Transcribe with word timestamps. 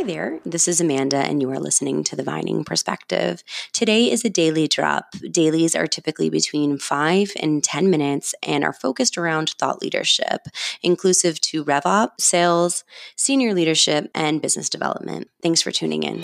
Hi 0.00 0.06
there, 0.06 0.40
this 0.46 0.66
is 0.66 0.80
Amanda, 0.80 1.18
and 1.18 1.42
you 1.42 1.50
are 1.50 1.58
listening 1.58 2.04
to 2.04 2.16
The 2.16 2.22
Vining 2.22 2.64
Perspective. 2.64 3.44
Today 3.74 4.10
is 4.10 4.24
a 4.24 4.30
daily 4.30 4.66
drop. 4.66 5.10
Dailies 5.30 5.76
are 5.76 5.86
typically 5.86 6.30
between 6.30 6.78
5 6.78 7.32
and 7.38 7.62
10 7.62 7.90
minutes 7.90 8.34
and 8.42 8.64
are 8.64 8.72
focused 8.72 9.18
around 9.18 9.50
thought 9.58 9.82
leadership, 9.82 10.46
inclusive 10.82 11.38
to 11.42 11.66
RevOp, 11.66 12.12
sales, 12.18 12.82
senior 13.14 13.52
leadership, 13.52 14.10
and 14.14 14.40
business 14.40 14.70
development. 14.70 15.28
Thanks 15.42 15.60
for 15.60 15.70
tuning 15.70 16.02
in. 16.02 16.22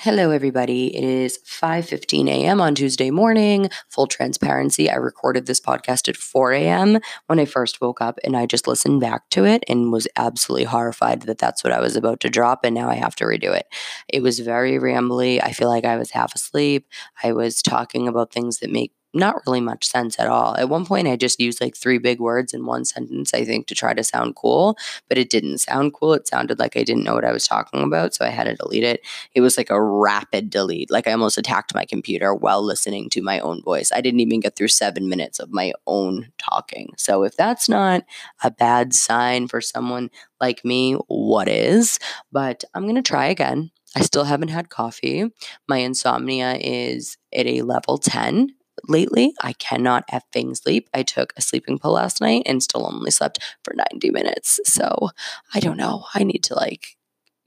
Hello, 0.00 0.30
everybody. 0.30 0.94
It 0.94 1.04
is 1.04 1.38
5:15 1.38 2.28
a.m. 2.28 2.60
on 2.60 2.74
Tuesday 2.74 3.10
morning. 3.10 3.70
Full 3.88 4.06
transparency, 4.06 4.90
I 4.90 4.96
recorded 4.96 5.46
this 5.46 5.58
podcast 5.58 6.06
at 6.08 6.16
4 6.18 6.52
a.m. 6.52 6.98
when 7.28 7.40
I 7.40 7.46
first 7.46 7.80
woke 7.80 8.02
up, 8.02 8.18
and 8.22 8.36
I 8.36 8.44
just 8.44 8.68
listened 8.68 9.00
back 9.00 9.30
to 9.30 9.46
it 9.46 9.64
and 9.68 9.90
was 9.90 10.06
absolutely 10.16 10.64
horrified 10.64 11.22
that 11.22 11.38
that's 11.38 11.64
what 11.64 11.72
I 11.72 11.80
was 11.80 11.96
about 11.96 12.20
to 12.20 12.28
drop, 12.28 12.62
and 12.62 12.74
now 12.74 12.90
I 12.90 12.94
have 12.94 13.16
to 13.16 13.24
redo 13.24 13.56
it. 13.56 13.66
It 14.06 14.22
was 14.22 14.38
very 14.38 14.72
rambly. 14.72 15.40
I 15.42 15.52
feel 15.52 15.68
like 15.68 15.86
I 15.86 15.96
was 15.96 16.10
half 16.10 16.34
asleep. 16.34 16.86
I 17.24 17.32
was 17.32 17.62
talking 17.62 18.06
about 18.06 18.32
things 18.32 18.58
that 18.58 18.70
make 18.70 18.92
not 19.18 19.42
really 19.46 19.60
much 19.60 19.86
sense 19.86 20.18
at 20.18 20.28
all. 20.28 20.56
At 20.56 20.68
one 20.68 20.86
point, 20.86 21.08
I 21.08 21.16
just 21.16 21.40
used 21.40 21.60
like 21.60 21.76
three 21.76 21.98
big 21.98 22.20
words 22.20 22.52
in 22.52 22.66
one 22.66 22.84
sentence, 22.84 23.34
I 23.34 23.44
think, 23.44 23.66
to 23.66 23.74
try 23.74 23.94
to 23.94 24.04
sound 24.04 24.36
cool, 24.36 24.76
but 25.08 25.18
it 25.18 25.30
didn't 25.30 25.58
sound 25.58 25.94
cool. 25.94 26.14
It 26.14 26.28
sounded 26.28 26.58
like 26.58 26.76
I 26.76 26.82
didn't 26.82 27.04
know 27.04 27.14
what 27.14 27.24
I 27.24 27.32
was 27.32 27.46
talking 27.46 27.82
about. 27.82 28.14
So 28.14 28.24
I 28.24 28.28
had 28.28 28.44
to 28.44 28.54
delete 28.54 28.84
it. 28.84 29.04
It 29.34 29.40
was 29.40 29.56
like 29.56 29.70
a 29.70 29.82
rapid 29.82 30.50
delete. 30.50 30.90
Like 30.90 31.06
I 31.06 31.12
almost 31.12 31.38
attacked 31.38 31.74
my 31.74 31.84
computer 31.84 32.34
while 32.34 32.62
listening 32.62 33.10
to 33.10 33.22
my 33.22 33.40
own 33.40 33.62
voice. 33.62 33.92
I 33.92 34.00
didn't 34.00 34.20
even 34.20 34.40
get 34.40 34.56
through 34.56 34.68
seven 34.68 35.08
minutes 35.08 35.38
of 35.38 35.50
my 35.50 35.72
own 35.86 36.32
talking. 36.38 36.92
So 36.96 37.22
if 37.22 37.36
that's 37.36 37.68
not 37.68 38.04
a 38.42 38.50
bad 38.50 38.94
sign 38.94 39.48
for 39.48 39.60
someone 39.60 40.10
like 40.40 40.64
me, 40.64 40.94
what 41.08 41.48
is? 41.48 41.98
But 42.32 42.64
I'm 42.74 42.82
going 42.82 42.96
to 42.96 43.02
try 43.02 43.26
again. 43.26 43.70
I 43.96 44.02
still 44.02 44.24
haven't 44.24 44.48
had 44.48 44.68
coffee. 44.68 45.24
My 45.68 45.78
insomnia 45.78 46.58
is 46.60 47.16
at 47.34 47.46
a 47.46 47.62
level 47.62 47.96
10 47.96 48.55
lately. 48.88 49.34
I 49.42 49.52
cannot 49.54 50.08
effing 50.08 50.56
sleep. 50.56 50.88
I 50.94 51.02
took 51.02 51.32
a 51.36 51.42
sleeping 51.42 51.78
pill 51.78 51.92
last 51.92 52.20
night 52.20 52.42
and 52.46 52.62
still 52.62 52.86
only 52.86 53.10
slept 53.10 53.38
for 53.62 53.74
90 53.92 54.10
minutes. 54.10 54.60
So 54.64 55.10
I 55.54 55.60
don't 55.60 55.76
know. 55.76 56.04
I 56.14 56.24
need 56.24 56.44
to 56.44 56.54
like 56.54 56.96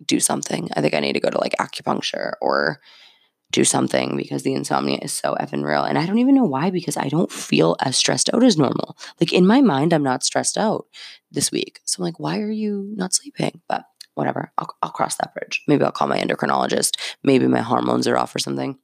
do 0.05 0.19
something. 0.19 0.69
I 0.75 0.81
think 0.81 0.93
I 0.93 0.99
need 0.99 1.13
to 1.13 1.19
go 1.19 1.29
to 1.29 1.39
like 1.39 1.55
acupuncture 1.59 2.33
or 2.41 2.79
do 3.51 3.63
something 3.63 4.15
because 4.15 4.43
the 4.43 4.53
insomnia 4.53 4.99
is 5.01 5.11
so 5.11 5.35
effing 5.39 5.65
real. 5.65 5.83
And 5.83 5.97
I 5.97 6.05
don't 6.05 6.19
even 6.19 6.35
know 6.35 6.45
why 6.45 6.69
because 6.69 6.97
I 6.97 7.09
don't 7.09 7.31
feel 7.31 7.75
as 7.79 7.97
stressed 7.97 8.29
out 8.33 8.43
as 8.43 8.57
normal. 8.57 8.97
Like 9.19 9.33
in 9.33 9.47
my 9.47 9.61
mind, 9.61 9.91
I'm 9.91 10.03
not 10.03 10.23
stressed 10.23 10.57
out 10.57 10.85
this 11.31 11.51
week. 11.51 11.79
So 11.85 11.99
I'm 11.99 12.03
like, 12.05 12.19
why 12.19 12.39
are 12.39 12.51
you 12.51 12.93
not 12.95 13.13
sleeping? 13.13 13.61
But 13.67 13.85
whatever, 14.13 14.51
I'll, 14.57 14.69
I'll 14.83 14.91
cross 14.91 15.15
that 15.15 15.33
bridge. 15.33 15.63
Maybe 15.67 15.83
I'll 15.83 15.91
call 15.91 16.07
my 16.07 16.19
endocrinologist. 16.19 16.97
Maybe 17.23 17.47
my 17.47 17.61
hormones 17.61 18.07
are 18.07 18.17
off 18.17 18.35
or 18.35 18.39
something. 18.39 18.77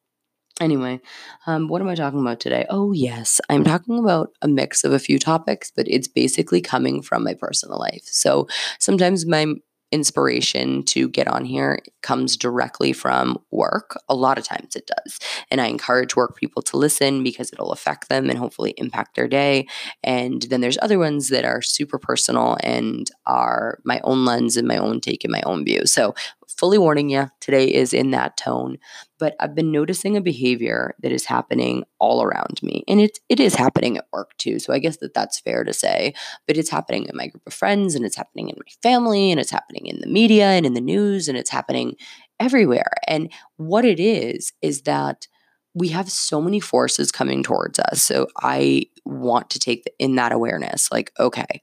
Anyway, 0.62 1.02
um, 1.48 1.68
what 1.68 1.82
am 1.82 1.90
I 1.90 1.96
talking 1.96 2.22
about 2.22 2.40
today? 2.40 2.66
Oh, 2.70 2.94
yes, 2.94 3.42
I'm 3.50 3.66
talking 3.66 4.00
about 4.00 4.30
a 4.42 4.48
mix 4.48 4.86
of 4.86 4.94
a 4.94 5.00
few 5.00 5.20
topics, 5.20 5.70
but 5.76 5.86
it's 5.90 6.08
basically 6.08 6.62
coming 6.62 7.02
from 7.02 7.26
my 7.26 7.34
personal 7.34 7.78
life. 7.78 8.04
So 8.06 8.48
sometimes 8.80 9.26
my 9.26 9.56
inspiration 9.92 10.84
to 10.84 11.08
get 11.10 11.28
on 11.28 11.46
here 11.46 11.80
comes 12.02 12.38
directly 12.38 12.92
from 12.92 13.38
work. 13.52 13.98
A 14.10 14.16
lot 14.16 14.38
of 14.38 14.44
times 14.44 14.76
it 14.76 14.88
does. 14.88 15.20
And 15.52 15.62
I 15.62 15.68
encourage 15.68 16.16
work 16.16 16.36
people 16.36 16.62
to 16.64 16.78
listen 16.78 17.24
because 17.24 17.54
it'll 17.54 17.72
affect 17.72 18.10
them 18.10 18.30
and 18.30 18.40
hopefully 18.40 18.74
impact 18.78 19.16
their 19.16 19.28
day. 19.28 19.68
And 20.04 20.42
then 20.44 20.62
there's 20.62 20.78
other 20.82 21.00
ones 21.00 21.30
that 21.30 21.46
are 21.46 21.62
super 21.62 22.00
personal 22.00 22.58
and 22.62 23.10
are 23.26 23.80
my 23.86 24.02
own 24.04 24.26
lens 24.26 24.58
and 24.58 24.68
my 24.68 24.78
own 24.78 25.02
take 25.02 25.24
and 25.24 25.32
my 25.32 25.42
own 25.46 25.64
view. 25.64 25.86
So 25.86 26.16
fully 26.58 26.78
warning 26.78 27.10
you, 27.10 27.30
today 27.40 27.66
is 27.66 27.94
in 27.94 28.12
that 28.12 28.38
tone. 28.38 28.78
But 29.20 29.36
I've 29.40 29.56
been 29.56 29.72
noticing 29.72 30.18
a 30.18 30.22
behavior 30.22 30.96
that 31.02 31.12
is 31.12 31.26
happening 31.26 31.84
all 32.00 32.24
around 32.24 32.62
me. 32.64 32.84
And 32.88 33.00
it, 33.00 33.20
it 33.30 33.40
is 33.40 33.56
happening 33.56 33.98
at 33.98 34.08
work 34.12 34.36
too. 34.38 34.60
So 34.60 34.74
I 34.74 34.80
guess 34.80 34.98
that 34.98 35.14
that's 35.14 35.40
fair 35.40 35.64
to 35.64 35.74
say. 35.74 36.14
But 36.48 36.58
it's 36.58 36.70
happening 36.70 37.06
in 37.06 37.16
my 37.16 37.28
group 37.28 37.44
of 37.48 37.54
friends, 37.54 37.96
and 37.96 38.06
it's 38.06 38.18
happening 38.18 38.50
in 38.50 38.56
my 38.58 38.72
family, 38.82 39.32
and 39.32 39.40
it's 39.40 39.52
happening 39.52 39.88
in 39.88 40.00
the 40.00 40.08
media 40.08 40.48
and 40.48 40.66
in 40.66 40.74
the 40.74 40.82
news, 40.82 41.28
and 41.28 41.38
it's 41.38 41.50
happening 41.50 41.96
everywhere. 42.40 42.92
And 43.08 43.32
what 43.58 43.86
it 43.86 44.00
is, 44.00 44.52
is 44.62 44.84
that 44.84 45.28
we 45.74 45.90
have 45.90 46.10
so 46.10 46.42
many 46.42 46.60
forces 46.62 47.12
coming 47.12 47.44
towards 47.44 47.80
us. 47.80 48.02
So 48.02 48.28
I 48.42 48.86
want 49.04 49.50
to 49.52 49.60
take 49.60 49.84
in 50.00 50.16
that 50.16 50.32
awareness 50.32 50.90
like, 50.92 51.12
okay, 51.20 51.62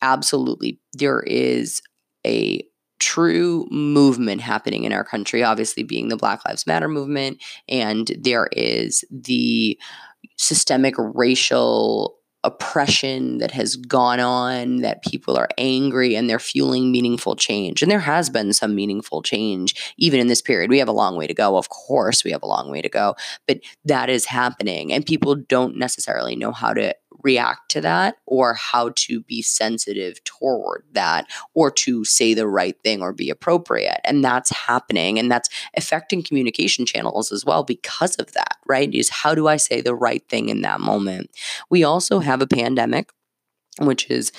absolutely, 0.00 0.80
there 0.94 1.20
is 1.20 1.82
a 2.26 2.66
true 3.02 3.66
movement 3.70 4.40
happening 4.40 4.84
in 4.84 4.92
our 4.92 5.04
country, 5.04 5.42
obviously 5.42 5.82
being 5.82 6.08
the 6.08 6.16
Black 6.16 6.44
Lives 6.46 6.66
Matter 6.66 6.88
movement, 6.88 7.42
and 7.68 8.10
there 8.20 8.48
is 8.52 9.04
the 9.10 9.78
systemic 10.38 10.94
racial 10.96 12.16
oppression 12.44 13.38
that 13.38 13.52
has 13.52 13.76
gone 13.76 14.18
on, 14.18 14.78
that 14.78 15.04
people 15.04 15.36
are 15.36 15.48
angry 15.58 16.16
and 16.16 16.28
they're 16.28 16.40
fueling 16.40 16.90
meaningful 16.90 17.36
change. 17.36 17.82
And 17.82 17.90
there 17.90 18.00
has 18.00 18.28
been 18.30 18.52
some 18.52 18.74
meaningful 18.74 19.22
change 19.22 19.94
even 19.96 20.18
in 20.18 20.26
this 20.26 20.42
period. 20.42 20.68
We 20.68 20.80
have 20.80 20.88
a 20.88 20.92
long 20.92 21.16
way 21.16 21.28
to 21.28 21.34
go. 21.34 21.56
Of 21.56 21.68
course, 21.68 22.24
we 22.24 22.32
have 22.32 22.42
a 22.42 22.48
long 22.48 22.70
way 22.70 22.82
to 22.82 22.88
go, 22.88 23.14
but 23.46 23.60
that 23.84 24.10
is 24.10 24.24
happening. 24.24 24.92
And 24.92 25.06
people 25.06 25.36
don't 25.36 25.76
necessarily 25.76 26.34
know 26.34 26.50
how 26.50 26.74
to 26.74 26.94
react 27.22 27.70
to 27.70 27.80
that 27.80 28.16
or 28.26 28.54
how 28.54 28.90
to 28.96 29.20
be 29.20 29.42
sensitive 29.42 30.22
toward 30.24 30.84
that 30.92 31.26
or 31.54 31.70
to 31.70 32.04
say 32.04 32.34
the 32.34 32.46
right 32.46 32.76
thing 32.82 33.02
or 33.02 33.12
be 33.12 33.30
appropriate. 33.30 34.00
And 34.04 34.24
that's 34.24 34.50
happening 34.50 35.18
and 35.18 35.30
that's 35.30 35.48
affecting 35.76 36.22
communication 36.22 36.86
channels 36.86 37.32
as 37.32 37.44
well 37.44 37.64
because 37.64 38.16
of 38.16 38.32
that, 38.32 38.56
right? 38.66 38.92
Is 38.92 39.08
how 39.08 39.34
do 39.34 39.48
I 39.48 39.56
say 39.56 39.80
the 39.80 39.94
right 39.94 40.26
thing 40.28 40.48
in 40.48 40.62
that 40.62 40.80
moment? 40.80 41.30
We 41.70 41.84
also 41.84 42.18
have 42.20 42.42
a 42.42 42.46
pandemic, 42.46 43.10
which 43.78 44.04
has 44.04 44.32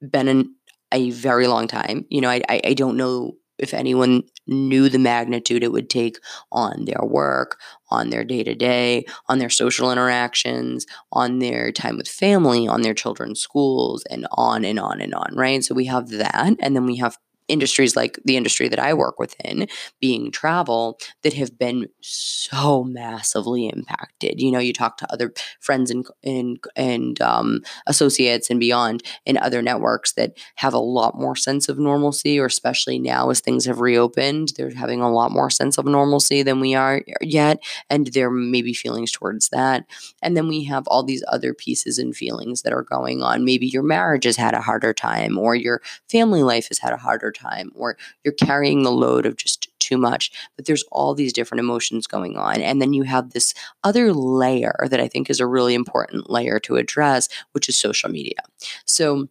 been 0.00 0.28
in 0.28 0.54
a 0.92 1.10
very 1.10 1.46
long 1.46 1.68
time. 1.68 2.06
You 2.08 2.20
know, 2.20 2.30
I, 2.30 2.42
I, 2.48 2.60
I 2.64 2.74
don't 2.74 2.96
know 2.96 3.36
if 3.58 3.74
anyone 3.74 4.22
knew 4.46 4.88
the 4.88 4.98
magnitude 4.98 5.62
it 5.62 5.70
would 5.70 5.90
take 5.90 6.18
on 6.50 6.86
their 6.86 7.02
work, 7.02 7.60
on 7.90 8.10
their 8.10 8.24
day 8.24 8.42
to 8.44 8.54
day, 8.54 9.04
on 9.28 9.38
their 9.38 9.50
social 9.50 9.90
interactions, 9.90 10.86
on 11.12 11.38
their 11.38 11.72
time 11.72 11.96
with 11.96 12.08
family, 12.08 12.68
on 12.68 12.82
their 12.82 12.94
children's 12.94 13.40
schools, 13.40 14.04
and 14.10 14.26
on 14.32 14.64
and 14.64 14.78
on 14.78 15.00
and 15.00 15.14
on, 15.14 15.34
right? 15.34 15.62
So 15.64 15.74
we 15.74 15.86
have 15.86 16.08
that. 16.10 16.56
And 16.60 16.76
then 16.76 16.86
we 16.86 16.96
have 16.96 17.18
industries 17.50 17.96
like 17.96 18.18
the 18.24 18.36
industry 18.36 18.68
that 18.68 18.78
I 18.78 18.94
work 18.94 19.18
within, 19.18 19.68
being 20.00 20.30
travel, 20.30 20.98
that 21.22 21.34
have 21.34 21.58
been 21.58 21.88
so 22.00 22.84
massively 22.84 23.68
impacted. 23.68 24.40
You 24.40 24.52
know, 24.52 24.58
you 24.58 24.72
talk 24.72 24.96
to 24.98 25.12
other 25.12 25.32
friends 25.60 25.90
and 25.90 26.06
and 26.22 26.58
and 26.76 27.20
um, 27.20 27.62
associates 27.86 28.50
and 28.50 28.60
beyond 28.60 29.02
in 29.26 29.36
other 29.36 29.62
networks 29.62 30.12
that 30.12 30.38
have 30.56 30.74
a 30.74 30.78
lot 30.78 31.18
more 31.18 31.36
sense 31.36 31.68
of 31.68 31.78
normalcy, 31.78 32.38
or 32.38 32.46
especially 32.46 32.98
now 32.98 33.30
as 33.30 33.40
things 33.40 33.64
have 33.64 33.80
reopened, 33.80 34.52
they're 34.56 34.74
having 34.74 35.00
a 35.00 35.10
lot 35.12 35.32
more 35.32 35.50
sense 35.50 35.78
of 35.78 35.86
normalcy 35.86 36.42
than 36.42 36.60
we 36.60 36.74
are 36.74 37.02
yet, 37.20 37.62
and 37.88 38.08
there 38.08 38.30
may 38.30 38.62
be 38.62 38.74
feelings 38.74 39.12
towards 39.12 39.48
that. 39.48 39.84
And 40.22 40.36
then 40.36 40.48
we 40.48 40.64
have 40.64 40.86
all 40.86 41.02
these 41.02 41.24
other 41.28 41.54
pieces 41.54 41.98
and 41.98 42.14
feelings 42.16 42.62
that 42.62 42.72
are 42.72 42.82
going 42.82 43.22
on. 43.22 43.44
Maybe 43.44 43.66
your 43.66 43.82
marriage 43.82 44.24
has 44.24 44.36
had 44.36 44.54
a 44.54 44.60
harder 44.60 44.92
time, 44.92 45.38
or 45.38 45.54
your 45.54 45.80
family 46.08 46.42
life 46.42 46.68
has 46.68 46.78
had 46.78 46.92
a 46.92 46.96
harder 46.96 47.32
time 47.32 47.39
time 47.40 47.70
or 47.74 47.96
you're 48.24 48.34
carrying 48.34 48.82
the 48.82 48.92
load 48.92 49.26
of 49.26 49.36
just 49.36 49.68
too 49.78 49.98
much. 49.98 50.30
But 50.56 50.66
there's 50.66 50.84
all 50.92 51.14
these 51.14 51.32
different 51.32 51.60
emotions 51.60 52.06
going 52.06 52.36
on. 52.36 52.60
And 52.60 52.80
then 52.80 52.92
you 52.92 53.02
have 53.04 53.30
this 53.30 53.54
other 53.84 54.12
layer 54.12 54.86
that 54.88 55.00
I 55.00 55.08
think 55.08 55.30
is 55.30 55.40
a 55.40 55.46
really 55.46 55.74
important 55.74 56.30
layer 56.30 56.58
to 56.60 56.76
address, 56.76 57.28
which 57.52 57.68
is 57.68 57.76
social 57.76 58.10
media. 58.10 58.38
So, 58.84 59.28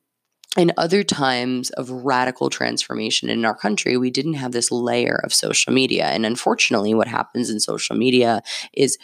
in 0.58 0.74
other 0.78 1.04
times 1.04 1.70
of 1.72 1.92
radical 1.92 2.50
transformation 2.50 3.30
in 3.30 3.46
our 3.46 3.56
country, 3.56 3.98
we 3.98 4.10
didn't 4.10 4.34
have 4.34 4.52
this 4.52 4.72
layer 4.72 5.22
of 5.24 5.32
social 5.32 5.72
media. 5.72 6.06
And 6.08 6.26
unfortunately, 6.26 6.96
what 6.96 7.08
happens 7.08 7.52
in 7.52 7.60
social 7.60 7.96
media 7.96 8.42
is 8.74 8.98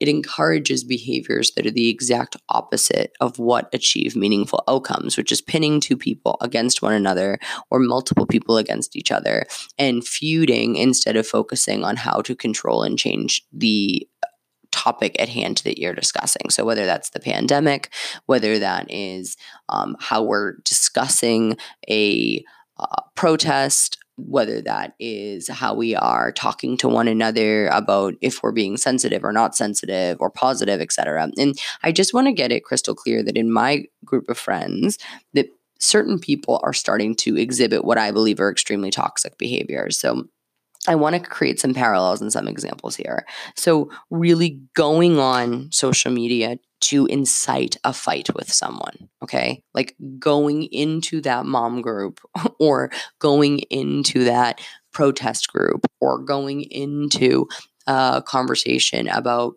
it 0.00 0.08
encourages 0.08 0.84
behaviors 0.84 1.52
that 1.52 1.66
are 1.66 1.70
the 1.70 1.88
exact 1.88 2.36
opposite 2.48 3.12
of 3.20 3.38
what 3.38 3.68
achieve 3.72 4.14
meaningful 4.14 4.62
outcomes, 4.68 5.16
which 5.16 5.32
is 5.32 5.40
pinning 5.40 5.80
two 5.80 5.96
people 5.96 6.36
against 6.40 6.82
one 6.82 6.92
another 6.92 7.38
or 7.70 7.78
multiple 7.78 8.26
people 8.26 8.58
against 8.58 8.96
each 8.96 9.10
other 9.10 9.44
and 9.78 10.06
feuding 10.06 10.76
instead 10.76 11.16
of 11.16 11.26
focusing 11.26 11.84
on 11.84 11.96
how 11.96 12.20
to 12.20 12.34
control 12.34 12.82
and 12.82 12.98
change 12.98 13.42
the 13.52 14.06
topic 14.72 15.16
at 15.18 15.28
hand 15.28 15.62
that 15.64 15.78
you're 15.78 15.94
discussing. 15.94 16.50
So, 16.50 16.64
whether 16.64 16.84
that's 16.84 17.10
the 17.10 17.20
pandemic, 17.20 17.92
whether 18.26 18.58
that 18.58 18.86
is 18.90 19.36
um, 19.68 19.96
how 19.98 20.22
we're 20.22 20.56
discussing 20.64 21.56
a 21.88 22.44
uh, 22.78 23.02
protest, 23.14 23.98
whether 24.16 24.60
that 24.62 24.94
is 24.98 25.48
how 25.48 25.74
we 25.74 25.94
are 25.94 26.32
talking 26.32 26.76
to 26.78 26.88
one 26.88 27.08
another 27.08 27.68
about 27.68 28.14
if 28.20 28.42
we're 28.42 28.52
being 28.52 28.76
sensitive 28.76 29.24
or 29.24 29.32
not 29.32 29.54
sensitive 29.54 30.16
or 30.20 30.30
positive, 30.30 30.80
etc. 30.80 31.30
And 31.38 31.58
I 31.82 31.92
just 31.92 32.14
want 32.14 32.26
to 32.26 32.32
get 32.32 32.52
it 32.52 32.64
crystal 32.64 32.94
clear 32.94 33.22
that 33.22 33.36
in 33.36 33.52
my 33.52 33.84
group 34.04 34.28
of 34.28 34.38
friends, 34.38 34.98
that 35.34 35.48
certain 35.78 36.18
people 36.18 36.60
are 36.62 36.72
starting 36.72 37.14
to 37.14 37.36
exhibit 37.36 37.84
what 37.84 37.98
I 37.98 38.10
believe 38.10 38.40
are 38.40 38.50
extremely 38.50 38.90
toxic 38.90 39.36
behaviors. 39.36 39.98
So 39.98 40.26
I 40.88 40.94
want 40.94 41.14
to 41.14 41.20
create 41.20 41.60
some 41.60 41.74
parallels 41.74 42.20
and 42.20 42.32
some 42.32 42.48
examples 42.48 42.96
here. 42.96 43.26
So, 43.56 43.90
really 44.10 44.60
going 44.74 45.18
on 45.18 45.70
social 45.72 46.12
media 46.12 46.58
to 46.82 47.06
incite 47.06 47.76
a 47.84 47.92
fight 47.92 48.34
with 48.34 48.52
someone, 48.52 49.08
okay? 49.22 49.62
Like 49.74 49.96
going 50.18 50.64
into 50.64 51.20
that 51.22 51.46
mom 51.46 51.80
group 51.80 52.20
or 52.60 52.90
going 53.18 53.60
into 53.70 54.24
that 54.24 54.60
protest 54.92 55.52
group 55.52 55.86
or 56.00 56.18
going 56.18 56.62
into 56.62 57.48
a 57.86 58.22
conversation 58.26 59.08
about 59.08 59.54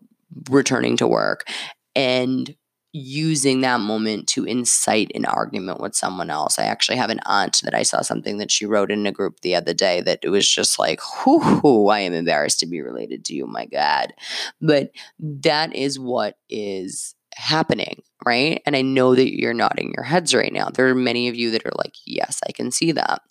returning 0.49 0.97
to 0.97 1.07
work 1.07 1.47
and 1.95 2.55
using 2.91 3.62
that 3.62 3.80
moment 3.80 4.27
to 4.27 4.45
incite 4.45 5.12
an 5.13 5.25
argument 5.25 5.80
with 5.80 5.95
someone 5.95 6.30
else. 6.30 6.57
I 6.57 6.63
actually 6.63 6.97
have 6.97 7.12
an 7.12 7.19
aunt 7.25 7.62
that 7.63 7.75
I 7.75 7.83
saw 7.83 8.01
something 8.01 8.38
that 8.39 8.51
she 8.51 8.65
wrote 8.65 8.89
in 8.89 9.06
a 9.06 9.12
group 9.12 9.41
the 9.41 9.56
other 9.56 9.74
day 9.74 10.01
that 10.01 10.19
it 10.24 10.30
was 10.30 10.47
just 10.50 10.80
like, 10.80 11.00
whoo, 11.25 11.88
I 11.89 12.00
am 12.00 12.13
embarrassed 12.13 12.59
to 12.62 12.65
be 12.65 12.81
related 12.81 13.25
to 13.25 13.36
you, 13.36 13.45
my 13.45 13.65
God. 13.65 14.13
But 14.59 14.91
that 15.19 15.75
is 15.75 16.00
what 16.00 16.38
is 16.50 17.15
happening, 17.36 18.01
right? 18.25 18.62
And 18.65 18.75
I 18.75 18.81
know 18.81 19.13
that 19.13 19.38
you're 19.38 19.53
nodding 19.53 19.94
your 19.95 20.03
heads 20.03 20.33
right 20.33 20.51
now. 20.51 20.69
There 20.69 20.89
are 20.89 20.95
many 20.95 21.27
of 21.27 21.35
you 21.35 21.51
that 21.51 21.65
are 21.65 21.71
like, 21.77 21.94
yes, 22.06 22.42
I 22.47 22.51
can 22.51 22.71
see 22.71 22.92
that. 22.92 23.21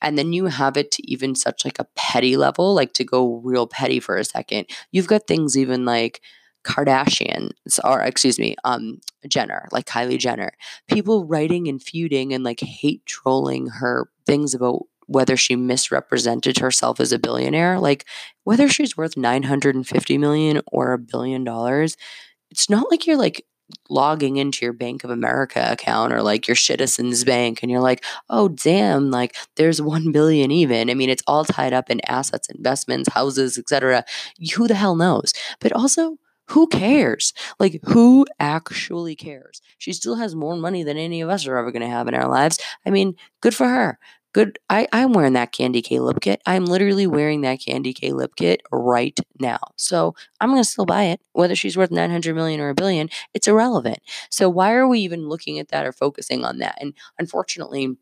And 0.00 0.16
then 0.16 0.32
you 0.32 0.46
have 0.46 0.76
it 0.76 0.92
to 0.92 1.10
even 1.10 1.34
such 1.34 1.64
like 1.64 1.80
a 1.80 1.88
petty 1.96 2.36
level, 2.36 2.72
like 2.72 2.92
to 2.94 3.04
go 3.04 3.40
real 3.44 3.66
petty 3.66 3.98
for 3.98 4.16
a 4.16 4.24
second. 4.24 4.66
You've 4.92 5.08
got 5.08 5.26
things 5.26 5.58
even 5.58 5.84
like, 5.84 6.22
Kardashians, 6.68 7.78
or 7.82 8.02
excuse 8.02 8.38
me, 8.38 8.54
um, 8.64 9.00
Jenner, 9.26 9.68
like 9.72 9.86
Kylie 9.86 10.18
Jenner, 10.18 10.52
people 10.86 11.24
writing 11.24 11.66
and 11.66 11.82
feuding 11.82 12.34
and 12.34 12.44
like 12.44 12.60
hate 12.60 13.04
trolling 13.06 13.68
her 13.68 14.10
things 14.26 14.52
about 14.54 14.82
whether 15.06 15.34
she 15.38 15.56
misrepresented 15.56 16.58
herself 16.58 17.00
as 17.00 17.10
a 17.10 17.18
billionaire, 17.18 17.80
like 17.80 18.04
whether 18.44 18.68
she's 18.68 18.98
worth 18.98 19.16
950 19.16 20.18
million 20.18 20.60
or 20.66 20.92
a 20.92 20.98
billion 20.98 21.42
dollars, 21.42 21.96
it's 22.50 22.68
not 22.68 22.90
like 22.90 23.06
you're 23.06 23.16
like 23.16 23.46
logging 23.88 24.36
into 24.36 24.66
your 24.66 24.74
Bank 24.74 25.04
of 25.04 25.10
America 25.10 25.66
account 25.70 26.12
or 26.12 26.22
like 26.22 26.46
your 26.46 26.54
Citizens 26.54 27.24
Bank 27.24 27.60
and 27.62 27.72
you're 27.72 27.80
like, 27.80 28.04
oh 28.28 28.48
damn, 28.48 29.10
like 29.10 29.34
there's 29.56 29.80
one 29.80 30.12
billion 30.12 30.50
even. 30.50 30.90
I 30.90 30.94
mean, 30.94 31.08
it's 31.08 31.22
all 31.26 31.46
tied 31.46 31.72
up 31.72 31.88
in 31.88 32.02
assets, 32.06 32.48
investments, 32.50 33.08
houses, 33.10 33.56
etc. 33.56 34.04
Who 34.54 34.68
the 34.68 34.74
hell 34.74 34.96
knows? 34.96 35.32
But 35.60 35.72
also 35.72 36.18
who 36.48 36.66
cares? 36.66 37.32
Like, 37.58 37.80
who 37.84 38.26
actually 38.38 39.14
cares? 39.16 39.60
She 39.78 39.92
still 39.92 40.16
has 40.16 40.34
more 40.34 40.56
money 40.56 40.82
than 40.82 40.96
any 40.96 41.20
of 41.20 41.28
us 41.28 41.46
are 41.46 41.56
ever 41.56 41.70
going 41.72 41.82
to 41.82 41.88
have 41.88 42.08
in 42.08 42.14
our 42.14 42.28
lives. 42.28 42.58
I 42.86 42.90
mean, 42.90 43.14
good 43.40 43.54
for 43.54 43.68
her. 43.68 43.98
Good. 44.34 44.58
I, 44.68 44.86
I'm 44.92 45.12
wearing 45.14 45.32
that 45.32 45.52
Candy 45.52 45.80
K 45.80 46.00
lip 46.00 46.18
kit. 46.20 46.42
I'm 46.44 46.66
literally 46.66 47.06
wearing 47.06 47.40
that 47.40 47.60
Candy 47.64 47.94
K 47.94 48.12
lip 48.12 48.32
kit 48.36 48.60
right 48.70 49.18
now. 49.40 49.58
So 49.76 50.14
I'm 50.40 50.50
going 50.50 50.62
to 50.62 50.68
still 50.68 50.84
buy 50.84 51.04
it. 51.04 51.20
Whether 51.32 51.56
she's 51.56 51.76
worth 51.78 51.90
900 51.90 52.34
million 52.34 52.60
or 52.60 52.68
a 52.68 52.74
billion, 52.74 53.08
it's 53.32 53.48
irrelevant. 53.48 53.98
So 54.30 54.50
why 54.50 54.72
are 54.74 54.86
we 54.86 55.00
even 55.00 55.28
looking 55.28 55.58
at 55.58 55.68
that 55.68 55.86
or 55.86 55.92
focusing 55.92 56.44
on 56.44 56.58
that? 56.58 56.76
And 56.78 56.92
unfortunately, 57.18 57.96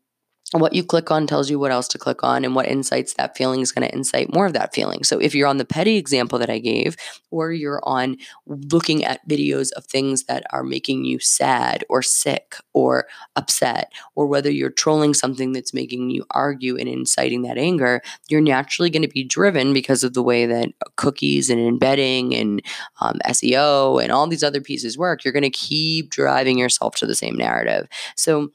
what 0.53 0.73
you 0.73 0.83
click 0.83 1.11
on 1.11 1.27
tells 1.27 1.49
you 1.49 1.59
what 1.59 1.71
else 1.71 1.89
to 1.89 1.97
click 1.97 2.23
on 2.23 2.45
and 2.45 2.55
what 2.55 2.67
insights 2.67 3.13
that 3.15 3.35
feeling 3.35 3.59
is 3.59 3.73
going 3.73 3.87
to 3.87 3.93
incite 3.93 4.33
more 4.33 4.45
of 4.45 4.53
that 4.53 4.73
feeling. 4.73 5.03
So 5.03 5.19
if 5.19 5.35
you're 5.35 5.47
on 5.47 5.57
the 5.57 5.65
petty 5.65 5.97
example 5.97 6.39
that 6.39 6.49
I 6.49 6.59
gave, 6.59 6.95
or 7.31 7.51
you're 7.51 7.81
on 7.83 8.17
looking 8.45 9.03
at 9.03 9.27
videos 9.27 9.73
of 9.73 9.85
things 9.85 10.23
that 10.23 10.45
are 10.51 10.63
making 10.63 11.03
you 11.03 11.19
sad 11.19 11.83
or 11.89 12.01
sick 12.01 12.55
or 12.73 13.07
upset, 13.35 13.91
or 14.15 14.25
whether 14.25 14.49
you're 14.49 14.69
trolling 14.69 15.13
something 15.13 15.51
that's 15.51 15.73
making 15.73 16.11
you 16.11 16.25
argue 16.31 16.77
and 16.77 16.87
inciting 16.87 17.41
that 17.41 17.57
anger, 17.57 18.01
you're 18.29 18.39
naturally 18.39 18.89
going 18.89 19.01
to 19.01 19.09
be 19.09 19.25
driven 19.25 19.73
because 19.73 20.05
of 20.05 20.13
the 20.13 20.23
way 20.23 20.45
that 20.45 20.69
cookies 20.95 21.49
and 21.49 21.59
embedding 21.59 22.33
and 22.33 22.61
um, 23.01 23.19
SEO 23.25 24.01
and 24.01 24.13
all 24.13 24.27
these 24.27 24.43
other 24.43 24.61
pieces 24.61 24.97
work. 24.97 25.25
You're 25.25 25.33
going 25.33 25.43
to 25.43 25.49
keep 25.49 26.09
driving 26.09 26.57
yourself 26.57 26.95
to 26.95 27.05
the 27.05 27.15
same 27.15 27.35
narrative. 27.35 27.89
So 28.15 28.51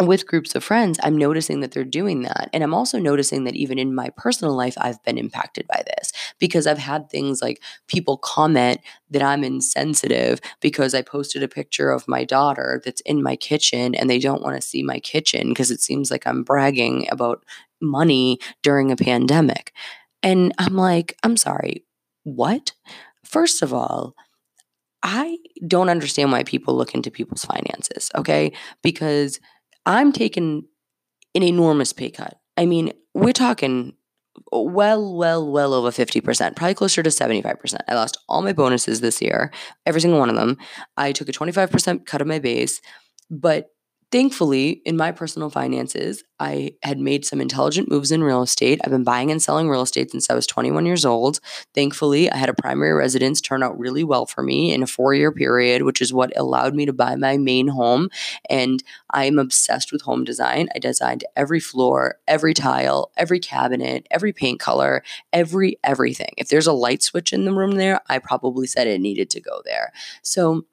with 0.00 0.26
groups 0.26 0.54
of 0.54 0.64
friends, 0.64 0.98
I'm 1.02 1.16
noticing 1.16 1.60
that 1.60 1.72
they're 1.72 1.84
doing 1.84 2.22
that. 2.22 2.48
And 2.52 2.64
I'm 2.64 2.74
also 2.74 2.98
noticing 2.98 3.44
that 3.44 3.54
even 3.54 3.78
in 3.78 3.94
my 3.94 4.08
personal 4.16 4.54
life, 4.54 4.74
I've 4.78 5.02
been 5.04 5.18
impacted 5.18 5.66
by 5.68 5.82
this 5.86 6.12
because 6.38 6.66
I've 6.66 6.78
had 6.78 7.10
things 7.10 7.42
like 7.42 7.62
people 7.88 8.16
comment 8.16 8.80
that 9.10 9.22
I'm 9.22 9.44
insensitive 9.44 10.40
because 10.60 10.94
I 10.94 11.02
posted 11.02 11.42
a 11.42 11.48
picture 11.48 11.90
of 11.90 12.08
my 12.08 12.24
daughter 12.24 12.80
that's 12.84 13.02
in 13.02 13.22
my 13.22 13.36
kitchen 13.36 13.94
and 13.94 14.08
they 14.08 14.18
don't 14.18 14.42
want 14.42 14.56
to 14.56 14.66
see 14.66 14.82
my 14.82 14.98
kitchen 14.98 15.50
because 15.50 15.70
it 15.70 15.80
seems 15.80 16.10
like 16.10 16.26
I'm 16.26 16.42
bragging 16.42 17.06
about 17.10 17.44
money 17.80 18.38
during 18.62 18.90
a 18.90 18.96
pandemic. 18.96 19.72
And 20.22 20.52
I'm 20.58 20.74
like, 20.74 21.16
I'm 21.22 21.36
sorry, 21.36 21.84
what? 22.24 22.72
First 23.24 23.62
of 23.62 23.74
all, 23.74 24.14
I 25.02 25.38
don't 25.66 25.88
understand 25.88 26.30
why 26.30 26.44
people 26.44 26.76
look 26.76 26.94
into 26.94 27.10
people's 27.10 27.44
finances, 27.44 28.10
okay? 28.14 28.52
Because 28.82 29.40
I'm 29.86 30.12
taking 30.12 30.64
an 31.34 31.42
enormous 31.42 31.92
pay 31.92 32.10
cut. 32.10 32.38
I 32.56 32.66
mean, 32.66 32.92
we're 33.14 33.32
talking 33.32 33.94
well, 34.50 35.14
well, 35.14 35.50
well 35.50 35.74
over 35.74 35.90
50%, 35.90 36.56
probably 36.56 36.74
closer 36.74 37.02
to 37.02 37.10
75%. 37.10 37.76
I 37.88 37.94
lost 37.94 38.18
all 38.28 38.42
my 38.42 38.52
bonuses 38.52 39.00
this 39.00 39.20
year, 39.20 39.52
every 39.86 40.00
single 40.00 40.20
one 40.20 40.30
of 40.30 40.36
them. 40.36 40.56
I 40.96 41.12
took 41.12 41.28
a 41.28 41.32
25% 41.32 42.06
cut 42.06 42.20
of 42.20 42.26
my 42.26 42.38
base, 42.38 42.80
but 43.30 43.71
Thankfully, 44.12 44.82
in 44.84 44.98
my 44.98 45.10
personal 45.10 45.48
finances, 45.48 46.22
I 46.38 46.72
had 46.82 46.98
made 46.98 47.24
some 47.24 47.40
intelligent 47.40 47.90
moves 47.90 48.12
in 48.12 48.22
real 48.22 48.42
estate. 48.42 48.78
I've 48.84 48.90
been 48.90 49.04
buying 49.04 49.30
and 49.30 49.40
selling 49.40 49.70
real 49.70 49.80
estate 49.80 50.10
since 50.10 50.28
I 50.28 50.34
was 50.34 50.46
21 50.46 50.84
years 50.84 51.06
old. 51.06 51.40
Thankfully, 51.74 52.30
I 52.30 52.36
had 52.36 52.50
a 52.50 52.54
primary 52.54 52.92
residence 52.92 53.40
turn 53.40 53.62
out 53.62 53.78
really 53.78 54.04
well 54.04 54.26
for 54.26 54.42
me 54.42 54.74
in 54.74 54.82
a 54.82 54.86
four 54.86 55.14
year 55.14 55.32
period, 55.32 55.84
which 55.84 56.02
is 56.02 56.12
what 56.12 56.36
allowed 56.36 56.74
me 56.74 56.84
to 56.84 56.92
buy 56.92 57.16
my 57.16 57.38
main 57.38 57.68
home. 57.68 58.10
And 58.50 58.82
I'm 59.14 59.38
obsessed 59.38 59.92
with 59.92 60.02
home 60.02 60.24
design. 60.24 60.68
I 60.74 60.78
designed 60.78 61.24
every 61.34 61.60
floor, 61.60 62.16
every 62.28 62.52
tile, 62.52 63.12
every 63.16 63.40
cabinet, 63.40 64.06
every 64.10 64.34
paint 64.34 64.60
color, 64.60 65.02
every 65.32 65.78
everything. 65.84 66.34
If 66.36 66.48
there's 66.48 66.66
a 66.66 66.74
light 66.74 67.02
switch 67.02 67.32
in 67.32 67.46
the 67.46 67.54
room 67.54 67.76
there, 67.76 68.00
I 68.10 68.18
probably 68.18 68.66
said 68.66 68.88
it 68.88 69.00
needed 69.00 69.30
to 69.30 69.40
go 69.40 69.62
there. 69.64 69.90
So, 70.20 70.66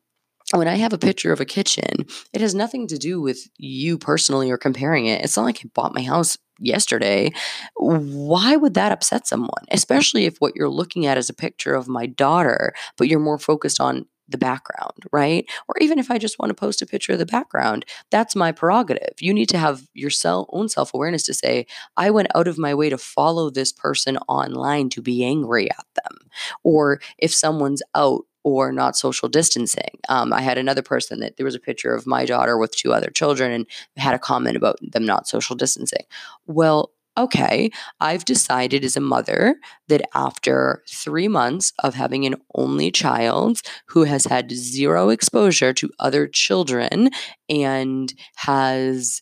when 0.53 0.68
I 0.68 0.75
have 0.75 0.94
a 0.94 0.98
picture 0.98 1.32
of 1.32 1.39
a 1.39 1.46
kitchen, 1.46 2.06
it 2.34 2.41
has 2.41 2.56
nothing 2.56 2.88
to 2.88 2.98
do 2.98 3.22
with 3.22 3.48
you 3.58 3.98
personally 3.98 4.50
or 4.50 4.58
comparing 4.58 5.06
it. 5.06 5.24
It's 5.24 5.38
not 5.38 5.44
like 5.44 5.60
I 5.63 5.70
bought 5.74 5.94
my 5.94 6.01
house 6.01 6.38
yesterday. 6.60 7.32
Why 7.75 8.56
would 8.56 8.74
that 8.74 8.91
upset 8.91 9.27
someone? 9.27 9.65
Especially 9.72 10.25
if 10.25 10.38
what 10.39 10.56
you're 10.56 10.70
looking 10.70 11.06
at 11.06 11.18
is 11.18 11.29
a 11.29 11.34
picture 11.34 11.74
of 11.74 11.88
my 11.88 12.06
daughter, 12.06 12.74
but 12.98 13.08
you're 13.08 13.20
more 13.20 13.39
focused 13.39 13.79
on 13.79 14.06
the 14.29 14.38
background, 14.38 15.06
right? 15.12 15.46
Or 15.68 15.75
even 15.82 16.00
if 16.00 16.12
I 16.12 16.18
just 16.18 16.39
want 16.39 16.51
to 16.51 16.53
post 16.53 16.82
a 16.82 16.86
picture 16.86 17.13
of 17.13 17.20
the 17.20 17.25
background, 17.25 17.86
that's 18.12 18.36
my 18.36 18.51
prerogative. 18.51 19.15
You 19.20 19.34
need 19.34 19.50
to 19.50 19.58
have 19.58 19.88
your 19.94 20.12
own 20.25 20.70
self 20.70 20.94
awareness 20.94 21.24
to 21.24 21.34
say, 21.34 21.65
I 21.98 22.12
went 22.12 22.27
out 22.36 22.48
of 22.48 22.58
my 22.58 22.74
way 22.75 22.89
to 22.89 22.98
follow 22.98 23.50
this 23.50 23.72
person 23.72 24.18
online 24.27 24.89
to 24.89 25.01
be 25.01 25.24
angry 25.24 25.70
at 25.72 25.86
them. 25.96 26.29
Or 26.63 27.01
if 27.18 27.34
someone's 27.34 27.82
out 27.96 28.25
or 28.43 28.72
not 28.72 28.96
social 28.96 29.29
distancing. 29.29 30.00
Um, 30.08 30.34
I 30.34 30.41
had 30.41 30.58
another 30.58 30.81
person 30.81 31.19
that 31.19 31.38
there 31.38 31.46
was 31.46 31.55
a 31.55 31.60
picture 31.60 31.93
of 31.93 32.08
my 32.08 32.25
daughter 32.25 32.58
with 32.58 32.75
two 32.75 32.93
other 32.93 33.10
children 33.10 33.51
and 33.51 33.65
had 33.98 34.13
a 34.13 34.19
comment 34.19 34.55
about 34.55 34.79
them 34.81 35.05
not 35.05 35.27
social 35.27 35.55
distancing. 35.55 36.03
Well, 36.48 36.91
okay, 37.17 37.69
I've 38.00 38.24
decided 38.24 38.86
as 38.86 38.96
a 38.96 39.01
mother 39.01 39.55
that 39.89 40.08
after 40.15 40.84
three 40.88 41.27
months 41.27 41.74
of 41.84 41.93
having 41.96 42.25
an 42.25 42.36
only 42.55 42.91
child 42.91 43.62
who 43.88 44.05
has 44.05 44.25
had 44.25 44.51
zero 44.51 45.10
exposure 45.10 45.74
to 45.74 45.89
other 46.00 46.27
children 46.27 47.10
and 47.50 48.13
has 48.38 49.22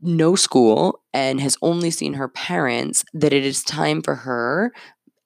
no 0.00 0.36
school 0.36 1.00
and 1.14 1.40
has 1.40 1.56
only 1.62 1.90
seen 1.90 2.14
her 2.14 2.28
parents, 2.28 3.04
that 3.14 3.32
it 3.32 3.44
is 3.44 3.62
time 3.62 4.02
for 4.02 4.16
her 4.16 4.72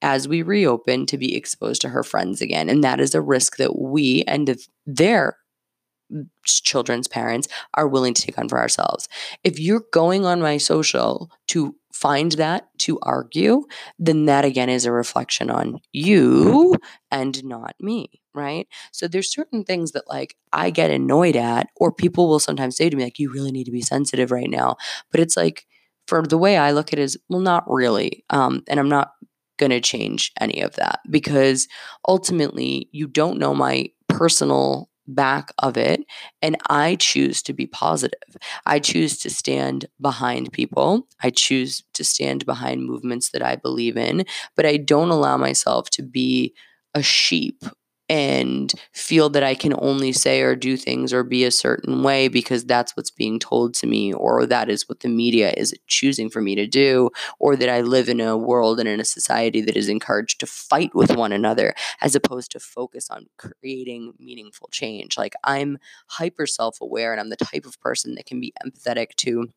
as 0.01 0.27
we 0.27 0.41
reopen 0.41 1.05
to 1.07 1.17
be 1.17 1.35
exposed 1.35 1.81
to 1.81 1.89
her 1.89 2.03
friends 2.03 2.41
again. 2.41 2.69
And 2.69 2.83
that 2.83 2.99
is 2.99 3.13
a 3.13 3.21
risk 3.21 3.57
that 3.57 3.77
we 3.77 4.23
and 4.27 4.57
their 4.85 5.37
children's 6.45 7.07
parents 7.07 7.47
are 7.75 7.87
willing 7.87 8.13
to 8.13 8.21
take 8.21 8.37
on 8.37 8.49
for 8.49 8.59
ourselves. 8.59 9.07
If 9.43 9.59
you're 9.59 9.83
going 9.93 10.25
on 10.25 10.41
my 10.41 10.57
social 10.57 11.29
to 11.49 11.75
find 11.93 12.31
that 12.33 12.67
to 12.79 12.99
argue, 13.01 13.65
then 13.99 14.25
that 14.25 14.45
again 14.45 14.69
is 14.69 14.85
a 14.85 14.91
reflection 14.91 15.49
on 15.49 15.79
you 15.91 16.75
and 17.11 17.43
not 17.43 17.75
me, 17.79 18.21
right? 18.33 18.67
So 18.91 19.07
there's 19.07 19.31
certain 19.31 19.63
things 19.63 19.91
that 19.91 20.07
like 20.07 20.35
I 20.53 20.69
get 20.69 20.91
annoyed 20.91 21.35
at 21.35 21.67
or 21.75 21.91
people 21.91 22.27
will 22.27 22.39
sometimes 22.39 22.77
say 22.77 22.89
to 22.89 22.95
me 22.95 23.03
like 23.03 23.19
you 23.19 23.31
really 23.31 23.51
need 23.51 23.65
to 23.65 23.71
be 23.71 23.81
sensitive 23.81 24.31
right 24.31 24.49
now, 24.49 24.77
but 25.11 25.19
it's 25.19 25.37
like 25.37 25.65
for 26.07 26.23
the 26.23 26.37
way 26.37 26.57
I 26.57 26.71
look 26.71 26.91
at 26.91 26.99
it 26.99 27.03
is, 27.03 27.19
well, 27.29 27.39
not 27.39 27.65
really. 27.67 28.25
Um, 28.31 28.63
and 28.67 28.79
I'm 28.79 28.89
not 28.89 29.11
going 29.59 29.69
to 29.71 29.81
change 29.81 30.31
any 30.41 30.61
of 30.61 30.75
that 30.77 31.01
because 31.11 31.67
ultimately 32.07 32.89
you 32.91 33.07
don't 33.07 33.37
know 33.37 33.53
my 33.53 33.89
personal 34.07 34.89
back 35.07 35.51
of 35.59 35.77
it 35.77 36.01
and 36.41 36.57
I 36.69 36.95
choose 36.95 37.41
to 37.43 37.53
be 37.53 37.67
positive. 37.67 38.37
I 38.65 38.79
choose 38.79 39.17
to 39.19 39.29
stand 39.29 39.87
behind 40.01 40.53
people. 40.53 41.07
I 41.21 41.31
choose 41.31 41.83
to 41.95 42.03
stand 42.03 42.45
behind 42.45 42.85
movements 42.85 43.31
that 43.31 43.43
I 43.43 43.55
believe 43.55 43.97
in, 43.97 44.25
but 44.55 44.65
I 44.65 44.77
don't 44.77 45.09
allow 45.09 45.37
myself 45.37 45.89
to 45.91 46.03
be 46.03 46.53
a 46.95 47.03
sheep 47.03 47.63
and 48.09 48.73
feel 48.93 49.29
that 49.29 49.43
I 49.43 49.55
can 49.55 49.73
only 49.77 50.11
say 50.11 50.41
or 50.41 50.55
do 50.55 50.75
things 50.77 51.13
or 51.13 51.23
be 51.23 51.43
a 51.45 51.51
certain 51.51 52.03
way 52.03 52.27
because 52.27 52.65
that's 52.65 52.95
what's 52.97 53.11
being 53.11 53.39
told 53.39 53.73
to 53.75 53.87
me, 53.87 54.13
or 54.13 54.45
that 54.47 54.69
is 54.69 54.89
what 54.89 55.01
the 55.01 55.09
media 55.09 55.53
is 55.55 55.73
choosing 55.87 56.29
for 56.29 56.41
me 56.41 56.55
to 56.55 56.67
do, 56.67 57.09
or 57.39 57.55
that 57.55 57.69
I 57.69 57.81
live 57.81 58.09
in 58.09 58.19
a 58.19 58.37
world 58.37 58.79
and 58.79 58.89
in 58.89 58.99
a 58.99 59.05
society 59.05 59.61
that 59.61 59.77
is 59.77 59.89
encouraged 59.89 60.39
to 60.39 60.45
fight 60.47 60.93
with 60.95 61.15
one 61.15 61.31
another 61.31 61.73
as 62.01 62.15
opposed 62.15 62.51
to 62.51 62.59
focus 62.59 63.09
on 63.09 63.27
creating 63.37 64.13
meaningful 64.19 64.69
change. 64.71 65.17
Like 65.17 65.35
I'm 65.43 65.77
hyper 66.07 66.47
self 66.47 66.81
aware 66.81 67.11
and 67.11 67.21
I'm 67.21 67.29
the 67.29 67.35
type 67.37 67.65
of 67.65 67.79
person 67.79 68.15
that 68.15 68.25
can 68.25 68.39
be 68.39 68.53
empathetic 68.65 69.15
to 69.17 69.49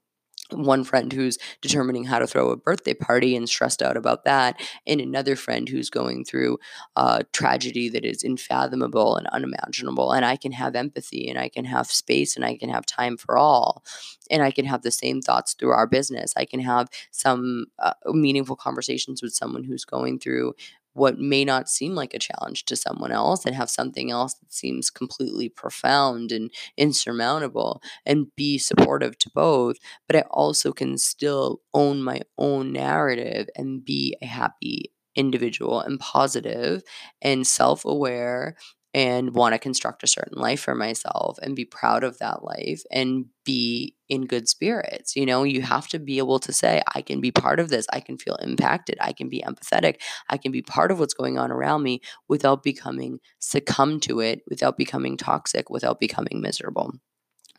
one 0.52 0.84
friend 0.84 1.12
who's 1.12 1.38
determining 1.60 2.04
how 2.04 2.18
to 2.18 2.26
throw 2.26 2.50
a 2.50 2.56
birthday 2.56 2.94
party 2.94 3.36
and 3.36 3.48
stressed 3.48 3.82
out 3.82 3.96
about 3.96 4.24
that, 4.24 4.60
and 4.86 5.00
another 5.00 5.36
friend 5.36 5.68
who's 5.68 5.90
going 5.90 6.24
through 6.24 6.58
a 6.96 7.24
tragedy 7.32 7.88
that 7.88 8.04
is 8.04 8.22
unfathomable 8.22 9.16
and 9.16 9.26
unimaginable. 9.28 10.12
And 10.12 10.24
I 10.24 10.36
can 10.36 10.52
have 10.52 10.74
empathy 10.74 11.28
and 11.28 11.38
I 11.38 11.48
can 11.48 11.64
have 11.64 11.90
space 11.90 12.36
and 12.36 12.44
I 12.44 12.56
can 12.56 12.68
have 12.68 12.86
time 12.86 13.16
for 13.16 13.38
all. 13.38 13.84
And 14.30 14.42
I 14.42 14.50
can 14.50 14.64
have 14.64 14.82
the 14.82 14.90
same 14.90 15.20
thoughts 15.20 15.54
through 15.54 15.70
our 15.70 15.86
business. 15.86 16.32
I 16.36 16.44
can 16.44 16.60
have 16.60 16.88
some 17.10 17.66
uh, 17.78 17.92
meaningful 18.06 18.56
conversations 18.56 19.22
with 19.22 19.34
someone 19.34 19.64
who's 19.64 19.84
going 19.84 20.18
through 20.18 20.54
what 20.94 21.18
may 21.18 21.44
not 21.44 21.68
seem 21.68 21.94
like 21.94 22.14
a 22.14 22.18
challenge 22.18 22.64
to 22.66 22.76
someone 22.76 23.12
else 23.12 23.44
and 23.46 23.54
have 23.54 23.70
something 23.70 24.10
else 24.10 24.34
that 24.34 24.52
seems 24.52 24.90
completely 24.90 25.48
profound 25.48 26.32
and 26.32 26.50
insurmountable 26.76 27.82
and 28.06 28.26
be 28.36 28.58
supportive 28.58 29.18
to 29.18 29.30
both 29.34 29.76
but 30.06 30.16
i 30.16 30.20
also 30.30 30.72
can 30.72 30.98
still 30.98 31.60
own 31.74 32.02
my 32.02 32.20
own 32.38 32.72
narrative 32.72 33.48
and 33.56 33.84
be 33.84 34.16
a 34.22 34.26
happy 34.26 34.92
individual 35.14 35.80
and 35.80 36.00
positive 36.00 36.82
and 37.20 37.46
self-aware 37.46 38.56
and 38.94 39.34
want 39.34 39.54
to 39.54 39.58
construct 39.58 40.02
a 40.02 40.06
certain 40.06 40.38
life 40.38 40.60
for 40.60 40.74
myself 40.74 41.38
and 41.42 41.56
be 41.56 41.64
proud 41.64 42.04
of 42.04 42.18
that 42.18 42.44
life 42.44 42.82
and 42.90 43.26
be 43.44 43.96
in 44.08 44.26
good 44.26 44.48
spirits. 44.48 45.16
You 45.16 45.24
know, 45.24 45.44
you 45.44 45.62
have 45.62 45.88
to 45.88 45.98
be 45.98 46.18
able 46.18 46.38
to 46.40 46.52
say, 46.52 46.82
I 46.94 47.00
can 47.00 47.20
be 47.20 47.30
part 47.30 47.58
of 47.58 47.70
this. 47.70 47.86
I 47.92 48.00
can 48.00 48.18
feel 48.18 48.36
impacted. 48.36 48.98
I 49.00 49.12
can 49.12 49.28
be 49.30 49.42
empathetic. 49.46 49.96
I 50.28 50.36
can 50.36 50.52
be 50.52 50.60
part 50.62 50.90
of 50.90 50.98
what's 50.98 51.14
going 51.14 51.38
on 51.38 51.50
around 51.50 51.82
me 51.82 52.02
without 52.28 52.62
becoming 52.62 53.20
succumb 53.38 53.98
to 54.00 54.20
it, 54.20 54.42
without 54.48 54.76
becoming 54.76 55.16
toxic, 55.16 55.70
without 55.70 55.98
becoming 55.98 56.40
miserable. 56.42 56.92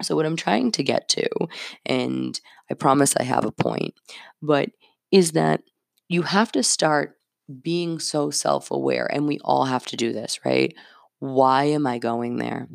So, 0.02 0.16
what 0.16 0.26
I'm 0.26 0.36
trying 0.36 0.72
to 0.74 0.84
get 0.84 1.08
to, 1.10 1.28
and 1.86 2.40
I 2.70 2.74
promise 2.74 3.16
I 3.16 3.24
have 3.24 3.46
a 3.46 3.52
point, 3.52 3.94
but 4.42 4.70
is 5.12 5.32
that 5.34 5.62
you 6.10 6.24
have 6.24 6.52
to 6.54 6.64
start 6.64 7.18
being 7.62 8.00
so 8.00 8.30
self 8.32 8.72
aware, 8.72 9.08
and 9.12 9.28
we 9.28 9.40
all 9.44 9.66
have 9.66 9.86
to 9.88 9.98
do 9.98 10.12
this, 10.14 10.40
right? 10.46 10.74
Why 11.24 11.64
am 11.64 11.88
I 11.88 12.00
going 12.00 12.36
there? 12.36 12.68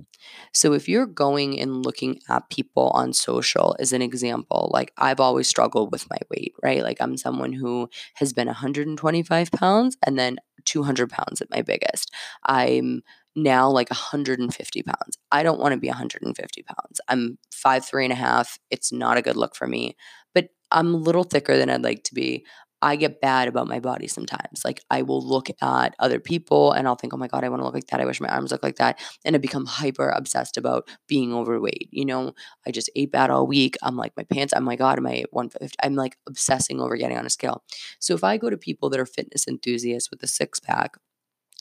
So, 0.55 0.73
if 0.73 0.89
you're 0.89 1.07
going 1.07 1.61
and 1.61 1.85
looking 1.85 2.21
at 2.31 2.49
people 2.49 2.91
on 2.95 3.13
social, 3.13 3.77
as 3.79 3.93
an 3.93 4.01
example, 4.01 4.71
like 4.73 4.91
I've 4.97 5.21
always 5.21 5.49
struggled 5.49 5.93
with 5.93 6.09
my 6.09 6.17
weight, 6.31 6.55
right? 6.63 6.83
Like 6.83 6.97
I'm 7.01 7.19
someone 7.19 7.53
who 7.53 7.91
has 8.15 8.33
been 8.33 8.47
125 8.47 9.51
pounds 9.53 9.99
and 10.03 10.19
then 10.19 10.39
200 10.65 11.11
pounds 11.11 11.43
at 11.43 11.51
my 11.51 11.61
biggest. 11.61 12.11
I'm 12.43 13.03
now 13.37 13.69
like 13.69 13.91
150 13.91 14.83
pounds. 14.83 15.19
I 15.31 15.43
don't 15.43 15.61
want 15.61 15.75
to 15.75 15.79
be 15.79 15.89
150 15.89 16.63
pounds. 16.63 17.03
I'm 17.07 17.37
five, 17.53 17.85
three 17.85 18.05
and 18.05 18.13
a 18.13 18.17
half. 18.17 18.59
It's 18.71 18.93
not 18.93 19.19
a 19.19 19.23
good 19.23 19.37
look 19.37 19.57
for 19.57 19.67
me, 19.67 19.95
but 20.35 20.49
I'm 20.71 20.95
a 20.95 20.99
little 20.99 21.25
thicker 21.25 21.59
than 21.59 21.69
I'd 21.69 21.85
like 21.85 22.03
to 22.05 22.15
be. 22.15 22.47
I 22.81 22.97
get 22.97 23.21
bad 23.21 23.49
about 23.49 23.67
my 23.67 23.81
body 23.81 24.07
sometimes. 24.07 24.65
Like 24.65 24.83
I 24.91 25.03
will 25.03 25.21
look 25.21 25.49
at 25.61 25.95
other 25.99 26.21
people 26.21 26.73
and 26.73 26.87
I'll 26.87 26.95
think, 26.95 27.13
oh 27.13 27.17
my 27.17 27.29
God, 27.29 27.45
I 27.45 27.49
want 27.49 27.61
to 27.61 27.65
look 27.65 27.75
like 27.75 27.87
that. 27.89 28.01
I 28.01 28.05
wish 28.05 28.21
my 28.21 28.29
arms 28.29 28.53
look 28.53 28.63
like 28.63 28.77
that. 28.77 29.01
And 29.25 29.35
I 29.35 29.39
become 29.39 29.67
hyper 29.67 30.09
obsessed 30.09 30.57
about 30.57 30.89
being 31.07 31.35
overweight. 31.35 31.89
You 31.91 32.05
know, 32.05 32.33
I 32.67 32.71
just 32.71 32.91
ate 32.95 33.13
bad 33.13 33.31
all 33.31 33.47
week. 33.47 33.77
I'm 33.83 33.97
like, 33.97 34.13
my 34.17 34.25
pants, 34.25 34.55
oh 34.57 34.61
my 34.61 34.77
God, 34.77 34.99
am 34.99 35.07
I 35.07 35.25
150? 35.31 35.77
I'm 35.83 35.95
like 35.95 36.19
obsessing 36.29 36.81
over 36.81 36.97
getting 36.97 37.19
on 37.19 37.27
a 37.27 37.31
scale. 37.31 37.65
So 37.99 38.15
if 38.15 38.23
I 38.23 38.37
go 38.37 38.51
to 38.51 38.57
people 38.57 38.91
that 38.91 39.01
are 39.01 39.07
fitness 39.07 39.49
enthusiasts 39.49 40.11
with 40.11 40.23
a 40.23 40.29
six 40.29 40.61
pack, 40.61 40.97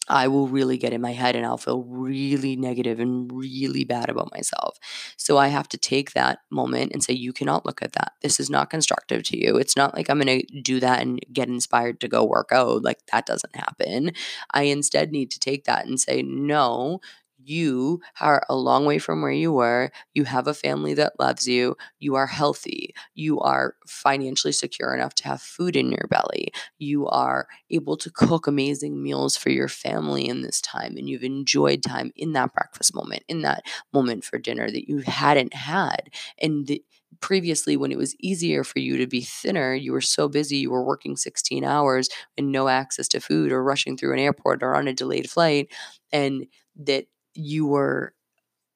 I 0.08 0.28
will 0.28 0.48
really 0.48 0.78
get 0.78 0.94
in 0.94 1.02
my 1.02 1.14
head 1.14 1.36
and 1.36 1.46
I'll 1.46 1.58
feel 1.58 1.84
really 1.84 2.56
negative 2.56 3.00
and 3.00 3.32
really 3.32 3.84
bad 3.84 4.10
about 4.10 4.32
myself. 4.34 4.78
So 5.18 5.38
I 5.38 5.48
have 5.48 5.68
to 5.70 5.78
take 5.78 6.14
that 6.14 6.40
moment 6.50 6.92
and 6.94 7.04
say, 7.04 7.14
you 7.14 7.34
cannot 7.34 7.66
look 7.66 7.82
at 7.82 7.94
that. 7.94 8.14
This 8.22 8.40
is 8.40 8.50
not 8.50 8.70
constructive 8.70 9.24
to 9.24 9.38
you. 9.38 9.58
It's 9.58 9.76
not 9.76 9.94
like 9.94 10.10
I'm 10.10 10.20
going 10.20 10.42
to 10.42 10.62
do 10.62 10.80
that 10.80 11.02
and 11.02 11.20
get 11.32 11.50
inspired 11.50 12.00
to 12.02 12.08
go 12.08 12.24
work 12.24 12.50
out. 12.52 12.84
Like 12.84 13.00
that 13.12 13.26
doesn't 13.26 13.56
happen. 13.56 14.12
I 14.52 14.64
instead 14.64 15.12
need 15.12 15.32
to 15.32 15.40
take 15.40 15.66
that 15.66 15.86
and 15.86 16.00
say, 16.00 16.22
no, 16.22 17.02
you 17.48 18.02
are 18.20 18.44
a 18.50 18.56
long 18.56 18.86
way 18.86 19.00
from 19.00 19.22
where 19.22 19.32
you 19.32 19.52
were. 19.54 19.92
You 20.14 20.26
have 20.26 20.48
a 20.48 20.54
family 20.54 20.94
that 20.96 21.20
loves 21.20 21.48
you. 21.48 21.78
You 22.00 22.16
are 22.16 22.28
healthy. 22.28 22.94
You 23.16 23.40
are 23.40 23.76
financially 23.88 24.52
secure 24.52 24.94
enough 24.94 25.16
to 25.16 25.28
have 25.28 25.42
food 25.42 25.76
in 25.76 25.92
your 25.92 26.08
belly. 26.10 26.52
You 26.78 27.08
are 27.08 27.48
able 27.70 27.96
to 27.98 28.10
cook 28.12 28.48
amazing 28.48 29.02
meals 29.02 29.38
for 29.38 29.50
your 29.50 29.70
family 29.70 30.28
in 30.28 30.42
this 30.42 30.60
time. 30.62 30.98
And 30.98 31.08
you've 31.10 31.24
enjoyed 31.24 31.84
time 31.84 32.12
in 32.16 32.34
that 32.34 32.54
breakfast 32.54 32.94
moment, 32.94 33.24
in 33.28 33.42
that 33.44 33.64
moment 33.94 34.26
for 34.26 34.38
dinner 34.38 34.70
that 34.70 34.90
you 34.90 35.00
hadn't 35.00 35.54
had. 35.54 36.10
And 36.40 36.68
the, 36.68 36.84
previously 37.22 37.78
when 37.78 37.92
it 37.92 37.98
was 37.98 38.16
easier 38.20 38.64
for 38.64 38.80
you 38.80 38.98
to 38.98 39.08
be 39.08 39.22
thinner 39.22 39.74
you 39.74 39.92
were 39.92 40.02
so 40.02 40.28
busy 40.28 40.58
you 40.58 40.70
were 40.70 40.84
working 40.84 41.16
16 41.16 41.64
hours 41.64 42.10
and 42.38 42.52
no 42.52 42.68
access 42.68 43.08
to 43.08 43.20
food 43.20 43.52
or 43.52 43.64
rushing 43.64 43.98
through 43.98 44.14
an 44.14 44.20
airport 44.20 44.62
or 44.62 44.76
on 44.76 44.88
a 44.88 44.94
delayed 44.94 45.30
flight 45.30 45.72
and 46.12 46.46
that 46.76 47.06
you 47.38 47.66
were 47.68 48.14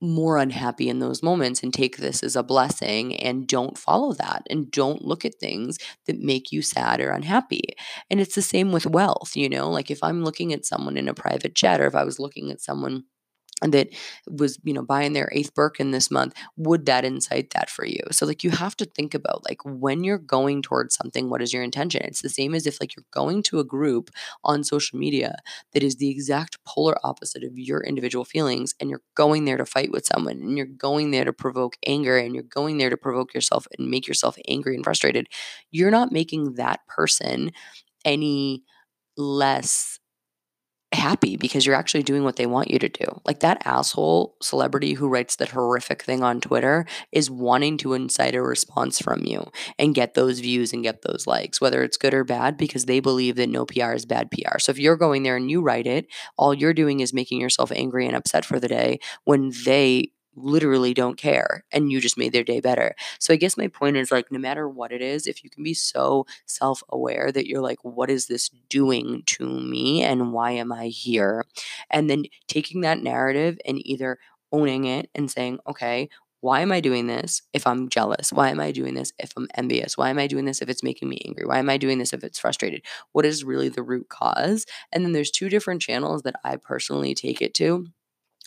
more 0.02 0.38
unhappy 0.38 0.90
in 0.90 1.00
those 1.00 1.22
moments 1.22 1.62
and 1.62 1.74
take 1.74 1.98
this 1.98 2.24
as 2.24 2.36
a 2.36 2.42
blessing 2.42 3.16
and 3.16 3.48
don't 3.48 3.78
follow 3.78 4.14
that 4.14 4.42
and 4.50 4.72
don't 4.72 5.06
look 5.06 5.24
at 5.24 5.36
things 5.36 5.78
that 6.08 6.20
make 6.20 6.52
you 6.52 6.62
sad 6.62 7.00
or 7.00 7.12
unhappy. 7.12 7.62
And 8.10 8.20
it's 8.20 8.34
the 8.34 8.42
same 8.42 8.72
with 8.72 8.88
wealth, 8.88 9.36
you 9.36 9.48
know, 9.48 9.70
like 9.70 9.92
if 9.92 10.04
I'm 10.04 10.24
looking 10.24 10.54
at 10.54 10.66
someone 10.66 10.98
in 10.98 11.08
a 11.08 11.14
private 11.14 11.54
jet 11.54 11.80
or 11.80 11.86
if 11.86 11.94
I 11.94 12.04
was 12.04 12.20
looking 12.20 12.50
at 12.50 12.62
someone 12.62 13.04
that 13.62 13.90
was 14.30 14.60
you 14.64 14.74
know 14.74 14.82
buying 14.84 15.14
their 15.14 15.30
eighth 15.34 15.54
birkin 15.54 15.92
this 15.92 16.10
month 16.10 16.34
would 16.58 16.86
that 16.86 17.06
incite 17.06 17.52
that 17.52 17.70
for 17.70 17.86
you? 17.86 18.02
So 18.12 18.26
like 18.26 18.44
you 18.44 18.50
have 18.52 18.76
to 18.78 18.86
think 18.86 19.14
about 19.14 19.46
like 19.48 19.60
when 19.66 20.04
you're 20.04 20.18
going 20.18 20.62
towards 20.62 20.96
something 20.96 21.30
what 21.30 21.42
is 21.42 21.54
your 21.54 21.64
intention? 21.64 22.02
It's 22.04 22.22
the 22.22 22.30
same 22.30 22.56
as 22.56 22.66
if 22.66 22.80
like 22.82 22.96
you're 22.96 23.06
going 23.12 23.44
to 23.44 23.60
a 23.60 23.64
group 23.64 24.10
on 24.44 24.64
social 24.64 24.98
media 24.98 25.38
that 25.74 25.84
is 25.84 25.96
the 25.98 26.10
exact 26.10 26.64
polar 26.66 26.96
opposite 27.04 27.44
of 27.44 27.58
your 27.58 27.82
individual 27.84 28.26
feelings 28.26 28.74
and 28.80 28.90
you're 28.90 29.02
going 29.16 29.46
there 29.46 29.58
to 29.58 29.66
fight 29.66 29.92
with 29.92 30.06
someone 30.06 30.38
and 30.40 30.58
you're 30.58 30.66
going 30.66 31.12
there 31.12 31.26
to 31.26 31.34
provoke 31.34 31.78
anger 31.86 32.18
and 32.18 32.34
you're 32.34 32.44
going 32.44 32.78
there 32.78 32.90
to 32.90 32.98
provoke 32.98 33.34
yourself 33.34 33.68
and 33.78 33.90
make 33.90 34.08
yourself 34.08 34.38
angry 34.48 34.76
and 34.76 34.84
frustrated 34.84 35.28
you're 35.72 35.92
not 35.92 36.12
making 36.12 36.54
that 36.56 36.80
person 36.88 37.52
any 38.06 38.64
less 39.18 40.00
happy 40.94 41.38
because 41.38 41.66
you're 41.66 41.76
actually 41.76 42.04
doing 42.04 42.24
what 42.24 42.36
they 42.36 42.46
want 42.46 42.70
you 42.70 42.78
to 42.78 42.90
do. 42.90 43.22
Like 43.26 43.40
that 43.40 43.66
asshole 43.66 44.36
celebrity 44.42 44.94
who 44.94 45.08
writes 45.08 45.38
that 45.38 45.50
horrific 45.50 46.04
thing 46.04 46.22
on 46.22 46.42
Twitter 46.42 46.86
is 47.12 47.30
wanting 47.30 47.78
to 47.78 47.94
incite 47.94 48.36
a 48.36 48.42
response 48.42 49.00
from 49.00 49.24
you 49.26 49.50
and 49.80 49.96
get 49.96 50.14
those 50.16 50.40
views 50.40 50.74
and 50.74 50.84
get 50.84 51.02
those 51.02 51.26
likes, 51.26 51.62
whether 51.62 51.84
it's 51.84 51.98
good 51.98 52.14
or 52.14 52.24
bad, 52.24 52.58
because 52.58 52.86
they 52.86 53.00
believe 53.00 53.38
that 53.38 53.50
no 53.50 53.66
PR 53.66 53.94
is 53.94 54.06
bad 54.06 54.30
PR. 54.32 54.60
So 54.60 54.72
if 54.72 54.80
you're 54.80 54.98
going 54.98 55.24
there 55.24 55.38
and 55.38 55.50
you 55.50 55.62
write 55.62 55.88
it, 55.88 56.08
all 56.38 56.54
you're 56.54 56.74
doing 56.74 57.00
is 57.00 57.14
making 57.14 57.40
yourself 57.40 57.72
angry 57.72 58.06
and 58.06 58.16
upset 58.16 58.44
for 58.44 58.60
the 58.60 58.68
day 58.68 59.00
when 59.24 59.52
they 59.66 60.12
literally 60.36 60.94
don't 60.94 61.18
care 61.18 61.64
and 61.72 61.92
you 61.92 62.00
just 62.00 62.18
made 62.18 62.32
their 62.34 62.44
day 62.44 62.60
better. 62.60 62.96
So 63.20 63.34
I 63.34 63.38
guess 63.38 63.58
my 63.58 63.68
point 63.68 63.98
is 63.98 64.12
like 64.12 64.32
no 64.32 64.40
matter 64.40 64.68
what 64.70 64.92
it 64.92 65.02
is, 65.02 65.28
if 65.28 65.44
you 65.44 65.50
can 65.50 65.64
be 65.64 65.74
so 65.74 66.26
self-aware 66.46 67.32
that 67.32 67.48
you're 67.48 67.62
like 67.62 67.80
what 67.84 68.10
is 68.10 68.28
this 68.28 68.50
doing 68.70 69.24
to 69.28 69.46
me 69.48 70.04
and 70.04 70.32
why 70.34 70.52
am 70.52 70.72
I 70.72 70.88
here? 70.88 71.46
And 71.90 72.10
then 72.10 72.26
taking 72.48 72.82
that 72.82 73.02
narrative 73.02 73.58
and 73.66 73.86
either 73.86 74.20
owning 74.52 74.86
it 74.86 75.10
and 75.16 75.30
saying, 75.32 75.60
"Okay, 75.68 76.10
why 76.42 76.62
am 76.62 76.72
I 76.72 76.80
doing 76.82 77.08
this 77.08 77.42
if 77.54 77.68
I'm 77.68 77.88
jealous? 77.90 78.34
Why 78.34 78.50
am 78.50 78.60
I 78.60 78.72
doing 78.72 78.96
this 78.96 79.14
if 79.20 79.32
I'm 79.38 79.48
envious? 79.56 79.98
Why 79.98 80.10
am 80.10 80.18
I 80.20 80.28
doing 80.28 80.46
this 80.46 80.62
if 80.62 80.70
it's 80.70 80.84
making 80.84 81.08
me 81.10 81.22
angry? 81.26 81.46
Why 81.46 81.60
am 81.60 81.70
I 81.70 81.78
doing 81.78 82.00
this 82.00 82.14
if 82.14 82.24
it's 82.24 82.40
frustrated? 82.40 82.82
What 83.12 83.26
is 83.26 83.44
really 83.44 83.70
the 83.70 83.84
root 83.84 84.10
cause?" 84.10 84.66
And 84.92 85.06
then 85.06 85.12
there's 85.14 85.32
two 85.32 85.50
different 85.50 85.82
channels 85.82 86.24
that 86.24 86.36
I 86.44 86.56
personally 86.58 87.14
take 87.16 87.42
it 87.42 87.54
to. 87.56 87.88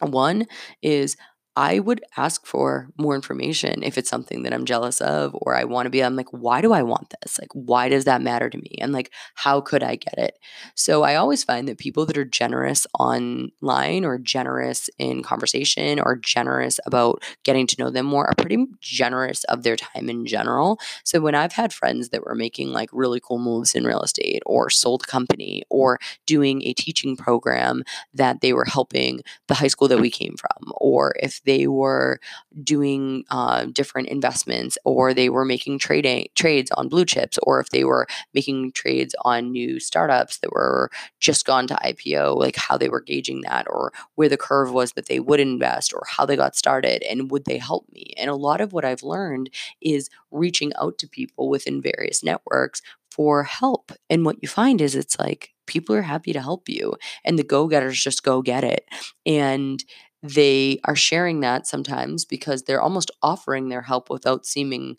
One 0.01 0.47
is 0.83 1.17
I 1.57 1.79
would 1.79 2.03
ask 2.17 2.45
for 2.47 2.89
more 2.99 3.15
information 3.15 3.85
if 3.85 3.97
it's 3.97 4.11
something 4.11 4.43
that 4.43 4.53
I'm 4.53 4.65
jealous 4.65 5.01
of 5.01 5.37
or 5.41 5.55
I 5.55 5.63
want 5.65 5.87
to 5.87 5.91
be. 5.91 6.03
I'm 6.03 6.17
like, 6.17 6.33
why 6.33 6.61
do 6.61 6.73
I 6.73 6.83
want 6.83 7.15
this? 7.23 7.39
Like, 7.39 7.51
why 7.53 7.89
does 7.89 8.07
that 8.07 8.23
matter 8.23 8.51
to 8.51 8.59
me? 8.59 8.77
And 8.81 8.93
like, 8.93 9.13
how 9.37 9.61
could 9.61 9.85
I 9.85 9.95
get 9.95 10.19
it? 10.19 10.37
So 10.75 11.05
I 11.05 11.15
always 11.15 11.45
find 11.45 11.69
that 11.69 11.79
people 11.79 12.07
that 12.07 12.19
are 12.19 12.25
generous 12.25 12.89
online 12.99 14.05
or 14.05 14.19
generous 14.19 14.91
in 14.99 15.23
conversation 15.23 16.01
or 16.01 16.17
generous 16.17 16.81
about 16.87 17.23
getting 17.45 17.69
to 17.69 17.77
know 17.79 17.91
them 17.91 18.07
more 18.07 18.27
are 18.27 18.35
pretty 18.37 18.67
generous 18.81 19.45
of 19.45 19.63
their 19.63 19.77
time 19.77 20.11
in 20.11 20.27
general. 20.27 20.81
So 21.05 21.21
when 21.21 21.37
I've 21.37 21.53
had 21.53 21.73
friends 21.73 22.09
that 22.09 22.25
were 22.25 22.35
making 22.35 22.73
like 22.73 22.91
really 22.93 23.21
cool 23.21 23.39
moves 23.39 23.77
in 23.77 23.85
real 23.85 24.03
estate 24.03 24.43
or 24.45 24.71
sold 24.71 25.07
company 25.07 25.63
or 25.71 26.01
doing 26.27 26.63
a 26.63 26.73
teaching 26.73 27.17
program 27.17 27.85
that 28.13 28.41
they 28.41 28.53
were 28.53 28.65
helping 28.65 29.21
the 29.47 29.55
high 29.55 29.69
school 29.69 29.87
that 29.87 30.01
we 30.01 30.11
came 30.11 30.35
from, 30.37 30.73
or 30.79 31.15
if 31.23 31.44
they 31.45 31.67
were 31.67 32.21
doing 32.63 33.25
uh, 33.31 33.67
different 33.67 34.09
investments, 34.09 34.79
or 34.85 35.13
they 35.15 35.29
were 35.29 35.45
making 35.45 35.79
trading 35.79 36.29
trades 36.35 36.71
on 36.73 36.89
blue 36.89 37.05
chips, 37.05 37.39
or 37.43 37.61
if 37.61 37.71
they 37.71 37.85
were 37.85 38.07
making 38.33 38.73
trades 38.73 39.15
on 39.25 39.53
new 39.53 39.79
startups 39.81 40.39
that 40.39 40.53
were 40.53 40.91
just 41.21 41.45
gone 41.47 41.67
to 41.67 41.79
IPO, 41.83 42.35
like 42.35 42.57
how 42.57 42.77
they 42.77 42.89
were 42.89 43.01
gauging 43.01 43.43
that, 43.43 43.67
or 43.69 43.93
where 44.15 44.29
the 44.29 44.37
curve 44.37 44.73
was 44.73 44.93
that 44.93 45.07
they 45.07 45.21
would 45.21 45.41
invest, 45.41 45.93
or 45.93 46.03
how 46.09 46.25
they 46.27 46.37
got 46.37 46.57
started, 46.57 47.03
and 47.03 47.31
would 47.31 47.45
they 47.45 47.59
help 47.59 47.87
me? 47.93 48.15
And 48.17 48.31
a 48.31 48.37
lot 48.37 48.61
of 48.61 48.73
what 48.73 48.85
I've 48.85 49.03
learned 49.03 49.51
is 49.81 50.11
reaching 50.31 50.73
out 50.81 50.99
to 50.99 51.09
people 51.09 51.49
within 51.49 51.83
various 51.83 52.23
networks 52.23 52.83
for 53.11 53.45
help. 53.45 53.93
And 54.11 54.25
what 54.25 54.39
you 54.43 54.49
find 54.49 54.81
is 54.81 54.97
it's 54.97 55.19
like 55.19 55.51
people 55.67 55.95
are 55.95 56.03
happy 56.03 56.33
to 56.33 56.41
help 56.41 56.69
you, 56.69 56.95
and 57.25 57.39
the 57.39 57.45
go 57.45 57.69
getters 57.69 58.03
just 58.03 58.23
go 58.23 58.43
get 58.43 58.65
it. 58.65 58.87
And 59.25 59.83
they 60.25 60.81
are 60.85 60.97
sharing 60.97 61.41
that 61.41 61.67
sometimes 61.69 62.25
because 62.25 62.65
they're 62.65 62.83
almost 62.83 63.13
offering 63.23 63.69
their 63.69 63.83
help 63.83 64.11
without 64.11 64.47
seeming 64.47 64.97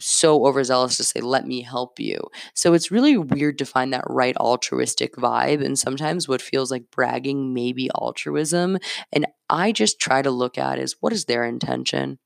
so 0.00 0.46
overzealous 0.46 0.96
to 0.98 1.04
say, 1.04 1.20
let 1.20 1.46
me 1.46 1.62
help 1.62 2.00
you. 2.00 2.18
So 2.54 2.74
it's 2.74 2.92
really 2.92 3.16
weird 3.16 3.58
to 3.58 3.66
find 3.66 3.92
that 3.94 4.04
right 4.10 4.36
altruistic 4.38 5.14
vibe. 5.16 5.64
And 5.64 5.78
sometimes 5.78 6.28
what 6.28 6.42
feels 6.42 6.70
like 6.70 6.90
bragging 6.92 7.54
may 7.54 7.72
be 7.72 7.90
altruism. 8.00 8.78
And 9.12 9.26
I 9.48 9.72
just 9.72 10.00
try 10.00 10.22
to 10.22 10.30
look 10.32 10.58
at 10.58 10.80
is 10.80 10.96
what 11.00 11.14
is 11.14 11.26
their 11.26 11.44
intention? 11.46 12.18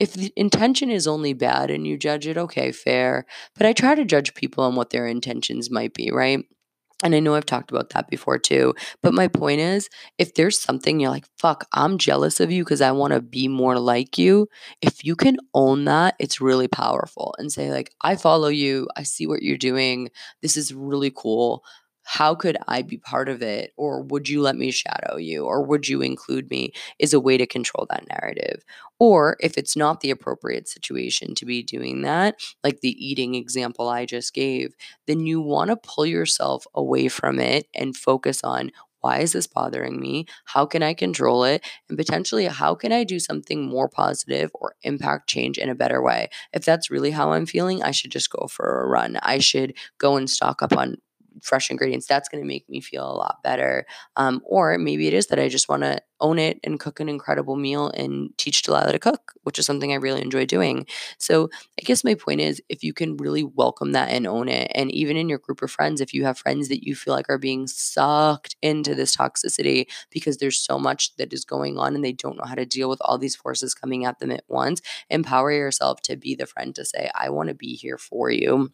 If 0.00 0.14
the 0.14 0.32
intention 0.36 0.90
is 0.90 1.06
only 1.06 1.32
bad 1.32 1.70
and 1.70 1.86
you 1.86 1.96
judge 1.98 2.26
it, 2.26 2.38
okay, 2.38 2.72
fair. 2.72 3.26
But 3.56 3.66
I 3.66 3.72
try 3.72 3.94
to 3.94 4.04
judge 4.04 4.34
people 4.34 4.64
on 4.64 4.76
what 4.76 4.90
their 4.90 5.06
intentions 5.06 5.70
might 5.70 5.94
be, 5.94 6.10
right? 6.12 6.44
And 7.02 7.14
I 7.14 7.20
know 7.20 7.34
I've 7.34 7.46
talked 7.46 7.70
about 7.70 7.90
that 7.90 8.08
before 8.08 8.38
too. 8.38 8.74
But 9.02 9.14
my 9.14 9.28
point 9.28 9.60
is 9.60 9.88
if 10.18 10.34
there's 10.34 10.60
something 10.60 11.00
you're 11.00 11.10
like, 11.10 11.26
fuck, 11.38 11.66
I'm 11.72 11.98
jealous 11.98 12.40
of 12.40 12.50
you 12.50 12.64
because 12.64 12.80
I 12.80 12.92
want 12.92 13.12
to 13.12 13.20
be 13.20 13.48
more 13.48 13.78
like 13.78 14.18
you, 14.18 14.48
if 14.80 15.04
you 15.04 15.16
can 15.16 15.38
own 15.54 15.84
that, 15.86 16.14
it's 16.18 16.40
really 16.40 16.68
powerful 16.68 17.34
and 17.38 17.50
say, 17.52 17.70
like, 17.70 17.92
I 18.02 18.16
follow 18.16 18.48
you. 18.48 18.88
I 18.96 19.02
see 19.02 19.26
what 19.26 19.42
you're 19.42 19.58
doing. 19.58 20.10
This 20.42 20.56
is 20.56 20.72
really 20.74 21.12
cool 21.14 21.64
how 22.04 22.34
could 22.34 22.56
I 22.66 22.82
be 22.82 22.98
part 22.98 23.28
of 23.28 23.42
it? 23.42 23.72
Or 23.76 24.02
would 24.02 24.28
you 24.28 24.42
let 24.42 24.56
me 24.56 24.70
shadow 24.70 25.16
you? 25.16 25.44
Or 25.44 25.62
would 25.62 25.88
you 25.88 26.02
include 26.02 26.50
me? 26.50 26.72
Is 26.98 27.12
a 27.12 27.20
way 27.20 27.36
to 27.38 27.46
control 27.46 27.86
that 27.90 28.06
narrative. 28.08 28.64
Or 28.98 29.36
if 29.40 29.56
it's 29.56 29.76
not 29.76 30.00
the 30.00 30.10
appropriate 30.10 30.68
situation 30.68 31.34
to 31.36 31.46
be 31.46 31.62
doing 31.62 32.02
that, 32.02 32.36
like 32.62 32.80
the 32.80 32.96
eating 33.04 33.34
example 33.34 33.88
I 33.88 34.06
just 34.06 34.34
gave, 34.34 34.74
then 35.06 35.26
you 35.26 35.40
want 35.40 35.70
to 35.70 35.76
pull 35.76 36.06
yourself 36.06 36.66
away 36.74 37.08
from 37.08 37.38
it 37.38 37.66
and 37.74 37.96
focus 37.96 38.40
on 38.44 38.70
why 39.00 39.18
is 39.18 39.32
this 39.32 39.48
bothering 39.48 39.98
me? 40.00 40.26
How 40.44 40.64
can 40.64 40.82
I 40.82 40.94
control 40.94 41.42
it? 41.44 41.64
And 41.88 41.98
potentially, 41.98 42.46
how 42.46 42.76
can 42.76 42.92
I 42.92 43.02
do 43.02 43.18
something 43.18 43.68
more 43.68 43.88
positive 43.88 44.50
or 44.54 44.76
impact 44.82 45.28
change 45.28 45.58
in 45.58 45.68
a 45.68 45.74
better 45.74 46.00
way? 46.00 46.28
If 46.52 46.64
that's 46.64 46.90
really 46.90 47.10
how 47.10 47.32
I'm 47.32 47.44
feeling, 47.44 47.82
I 47.82 47.90
should 47.90 48.12
just 48.12 48.30
go 48.30 48.46
for 48.46 48.80
a 48.80 48.86
run. 48.86 49.18
I 49.20 49.38
should 49.38 49.74
go 49.98 50.16
and 50.16 50.30
stock 50.30 50.62
up 50.62 50.76
on 50.76 50.98
fresh 51.42 51.70
ingredients, 51.70 52.06
that's 52.06 52.28
going 52.28 52.42
to 52.42 52.48
make 52.48 52.68
me 52.68 52.80
feel 52.80 53.04
a 53.04 53.12
lot 53.12 53.38
better. 53.42 53.86
Um, 54.16 54.40
or 54.44 54.78
maybe 54.78 55.06
it 55.06 55.14
is 55.14 55.26
that 55.28 55.38
I 55.38 55.48
just 55.48 55.68
want 55.68 55.82
to 55.82 56.00
own 56.20 56.38
it 56.38 56.60
and 56.64 56.80
cook 56.80 57.00
an 57.00 57.08
incredible 57.08 57.56
meal 57.56 57.90
and 57.90 58.30
teach 58.38 58.62
Delilah 58.62 58.92
to 58.92 58.98
cook, 58.98 59.32
which 59.42 59.58
is 59.58 59.66
something 59.66 59.92
I 59.92 59.96
really 59.96 60.22
enjoy 60.22 60.46
doing. 60.46 60.86
So 61.18 61.50
I 61.78 61.82
guess 61.84 62.04
my 62.04 62.14
point 62.14 62.40
is 62.40 62.62
if 62.68 62.82
you 62.84 62.94
can 62.94 63.16
really 63.16 63.42
welcome 63.42 63.92
that 63.92 64.10
and 64.10 64.26
own 64.26 64.48
it, 64.48 64.70
and 64.74 64.90
even 64.92 65.16
in 65.16 65.28
your 65.28 65.38
group 65.38 65.62
of 65.62 65.70
friends, 65.70 66.00
if 66.00 66.14
you 66.14 66.24
have 66.24 66.38
friends 66.38 66.68
that 66.68 66.84
you 66.86 66.94
feel 66.94 67.12
like 67.12 67.28
are 67.28 67.38
being 67.38 67.66
sucked 67.66 68.56
into 68.62 68.94
this 68.94 69.16
toxicity 69.16 69.86
because 70.10 70.38
there's 70.38 70.60
so 70.60 70.78
much 70.78 71.14
that 71.16 71.32
is 71.32 71.44
going 71.44 71.78
on 71.78 71.94
and 71.94 72.04
they 72.04 72.12
don't 72.12 72.36
know 72.36 72.46
how 72.46 72.54
to 72.54 72.64
deal 72.64 72.88
with 72.88 73.00
all 73.02 73.18
these 73.18 73.36
forces 73.36 73.74
coming 73.74 74.04
at 74.04 74.18
them 74.20 74.30
at 74.30 74.44
once, 74.48 74.80
empower 75.10 75.52
yourself 75.52 76.00
to 76.02 76.16
be 76.16 76.34
the 76.34 76.46
friend 76.46 76.74
to 76.76 76.84
say, 76.84 77.10
I 77.14 77.30
want 77.30 77.48
to 77.48 77.54
be 77.54 77.74
here 77.74 77.98
for 77.98 78.30
you 78.30 78.72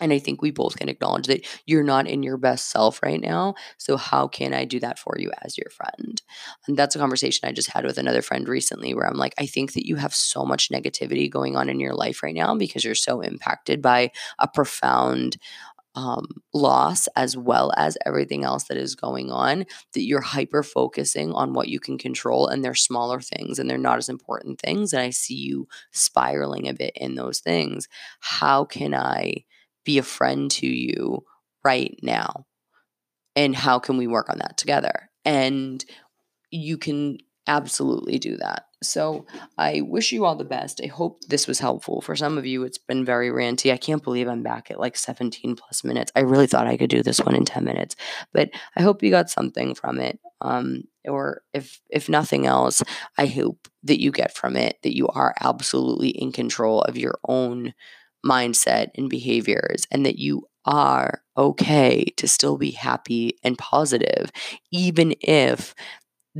and 0.00 0.12
I 0.12 0.18
think 0.18 0.42
we 0.42 0.50
both 0.50 0.76
can 0.76 0.88
acknowledge 0.88 1.26
that 1.26 1.46
you're 1.66 1.84
not 1.84 2.08
in 2.08 2.22
your 2.22 2.36
best 2.36 2.70
self 2.70 3.02
right 3.02 3.20
now. 3.20 3.54
So, 3.78 3.96
how 3.96 4.26
can 4.26 4.54
I 4.54 4.64
do 4.64 4.80
that 4.80 4.98
for 4.98 5.16
you 5.18 5.30
as 5.42 5.56
your 5.56 5.70
friend? 5.70 6.20
And 6.66 6.76
that's 6.76 6.96
a 6.96 6.98
conversation 6.98 7.48
I 7.48 7.52
just 7.52 7.70
had 7.70 7.84
with 7.84 7.98
another 7.98 8.22
friend 8.22 8.48
recently 8.48 8.94
where 8.94 9.06
I'm 9.06 9.16
like, 9.18 9.34
I 9.38 9.46
think 9.46 9.74
that 9.74 9.86
you 9.86 9.96
have 9.96 10.14
so 10.14 10.44
much 10.44 10.70
negativity 10.70 11.30
going 11.30 11.56
on 11.56 11.68
in 11.68 11.78
your 11.78 11.94
life 11.94 12.22
right 12.22 12.34
now 12.34 12.54
because 12.54 12.84
you're 12.84 12.94
so 12.94 13.20
impacted 13.20 13.82
by 13.82 14.10
a 14.38 14.48
profound 14.48 15.36
um, 15.94 16.26
loss 16.54 17.06
as 17.16 17.36
well 17.36 17.72
as 17.76 17.98
everything 18.06 18.44
else 18.44 18.64
that 18.64 18.78
is 18.78 18.94
going 18.94 19.30
on 19.30 19.66
that 19.92 20.02
you're 20.02 20.22
hyper 20.22 20.62
focusing 20.62 21.32
on 21.32 21.52
what 21.52 21.68
you 21.68 21.78
can 21.80 21.98
control 21.98 22.46
and 22.46 22.64
they're 22.64 22.74
smaller 22.74 23.20
things 23.20 23.58
and 23.58 23.68
they're 23.68 23.76
not 23.76 23.98
as 23.98 24.08
important 24.08 24.58
things 24.58 24.94
and 24.94 25.02
i 25.02 25.10
see 25.10 25.34
you 25.34 25.68
spiraling 25.92 26.66
a 26.66 26.72
bit 26.72 26.92
in 26.96 27.14
those 27.14 27.40
things 27.40 27.88
how 28.20 28.64
can 28.64 28.94
i 28.94 29.34
be 29.84 29.98
a 29.98 30.02
friend 30.02 30.50
to 30.52 30.66
you 30.66 31.24
right 31.64 31.98
now? 32.02 32.46
And 33.34 33.56
how 33.56 33.78
can 33.78 33.96
we 33.96 34.06
work 34.06 34.28
on 34.28 34.38
that 34.38 34.58
together? 34.58 35.10
And 35.24 35.84
you 36.50 36.76
can 36.76 37.18
absolutely 37.46 38.18
do 38.18 38.36
that. 38.36 38.66
So 38.82 39.26
I 39.56 39.80
wish 39.82 40.12
you 40.12 40.24
all 40.24 40.34
the 40.34 40.44
best. 40.44 40.80
I 40.82 40.88
hope 40.88 41.22
this 41.28 41.46
was 41.46 41.60
helpful. 41.60 42.00
For 42.00 42.16
some 42.16 42.36
of 42.36 42.46
you, 42.46 42.64
it's 42.64 42.78
been 42.78 43.04
very 43.04 43.30
ranty. 43.30 43.72
I 43.72 43.76
can't 43.76 44.02
believe 44.02 44.28
I'm 44.28 44.42
back 44.42 44.70
at 44.70 44.80
like 44.80 44.96
17 44.96 45.56
plus 45.56 45.84
minutes. 45.84 46.10
I 46.16 46.20
really 46.20 46.46
thought 46.46 46.66
I 46.66 46.76
could 46.76 46.90
do 46.90 47.02
this 47.02 47.20
one 47.20 47.34
in 47.34 47.44
10 47.44 47.64
minutes, 47.64 47.96
but 48.32 48.50
I 48.76 48.82
hope 48.82 49.02
you 49.02 49.10
got 49.10 49.30
something 49.30 49.74
from 49.74 50.00
it. 50.00 50.18
Um, 50.40 50.84
or 51.04 51.42
if 51.52 51.80
if 51.90 52.08
nothing 52.08 52.46
else, 52.46 52.82
I 53.16 53.26
hope 53.26 53.68
that 53.84 54.00
you 54.00 54.10
get 54.10 54.36
from 54.36 54.56
it 54.56 54.78
that 54.82 54.96
you 54.96 55.08
are 55.08 55.34
absolutely 55.40 56.10
in 56.10 56.32
control 56.32 56.82
of 56.82 56.96
your 56.96 57.18
own 57.26 57.74
mindset 58.24 58.88
and 58.96 59.08
behaviors, 59.08 59.86
and 59.90 60.06
that 60.06 60.18
you 60.18 60.46
are 60.64 61.22
okay 61.36 62.04
to 62.16 62.28
still 62.28 62.56
be 62.56 62.70
happy 62.70 63.36
and 63.42 63.58
positive, 63.58 64.30
even 64.70 65.14
if 65.20 65.74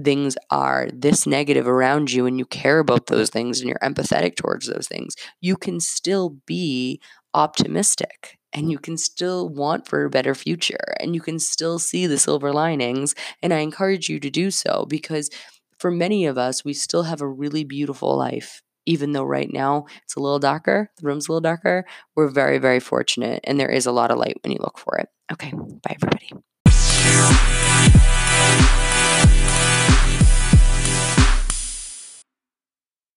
things 0.04 0.36
are 0.50 0.88
this 0.92 1.26
negative 1.26 1.68
around 1.68 2.12
you 2.12 2.24
and 2.26 2.38
you 2.38 2.46
care 2.46 2.78
about 2.78 3.06
those 3.06 3.28
things 3.28 3.60
and 3.60 3.68
you're 3.68 3.78
empathetic 3.80 4.36
towards 4.36 4.66
those 4.66 4.88
things, 4.88 5.14
you 5.40 5.56
can 5.56 5.80
still 5.80 6.36
be 6.46 7.00
optimistic 7.34 8.38
and 8.52 8.70
you 8.70 8.78
can 8.78 8.96
still 8.96 9.48
want 9.48 9.86
for 9.86 10.04
a 10.04 10.10
better 10.10 10.34
future 10.34 10.94
and 11.00 11.14
you 11.14 11.20
can 11.20 11.38
still 11.38 11.78
see 11.78 12.06
the 12.06 12.18
silver 12.18 12.52
linings. 12.52 13.14
And 13.42 13.52
I 13.52 13.58
encourage 13.58 14.08
you 14.08 14.18
to 14.20 14.30
do 14.30 14.50
so 14.50 14.86
because 14.88 15.30
for 15.78 15.90
many 15.90 16.26
of 16.26 16.38
us, 16.38 16.64
we 16.64 16.72
still 16.72 17.04
have 17.04 17.20
a 17.20 17.28
really 17.28 17.64
beautiful 17.64 18.16
life 18.16 18.62
even 18.86 19.12
though 19.12 19.24
right 19.24 19.52
now 19.52 19.86
it's 20.04 20.16
a 20.16 20.20
little 20.20 20.38
darker, 20.38 20.90
the 20.96 21.06
room's 21.06 21.28
a 21.28 21.32
little 21.32 21.40
darker, 21.40 21.84
we're 22.16 22.28
very, 22.28 22.58
very 22.58 22.80
fortunate. 22.80 23.40
And 23.44 23.58
there 23.58 23.70
is 23.70 23.86
a 23.86 23.92
lot 23.92 24.10
of 24.10 24.18
light 24.18 24.38
when 24.42 24.52
you 24.52 24.58
look 24.60 24.78
for 24.78 24.98
it. 24.98 25.08
Okay. 25.32 25.52
Bye, 25.52 25.96
everybody. 25.96 26.32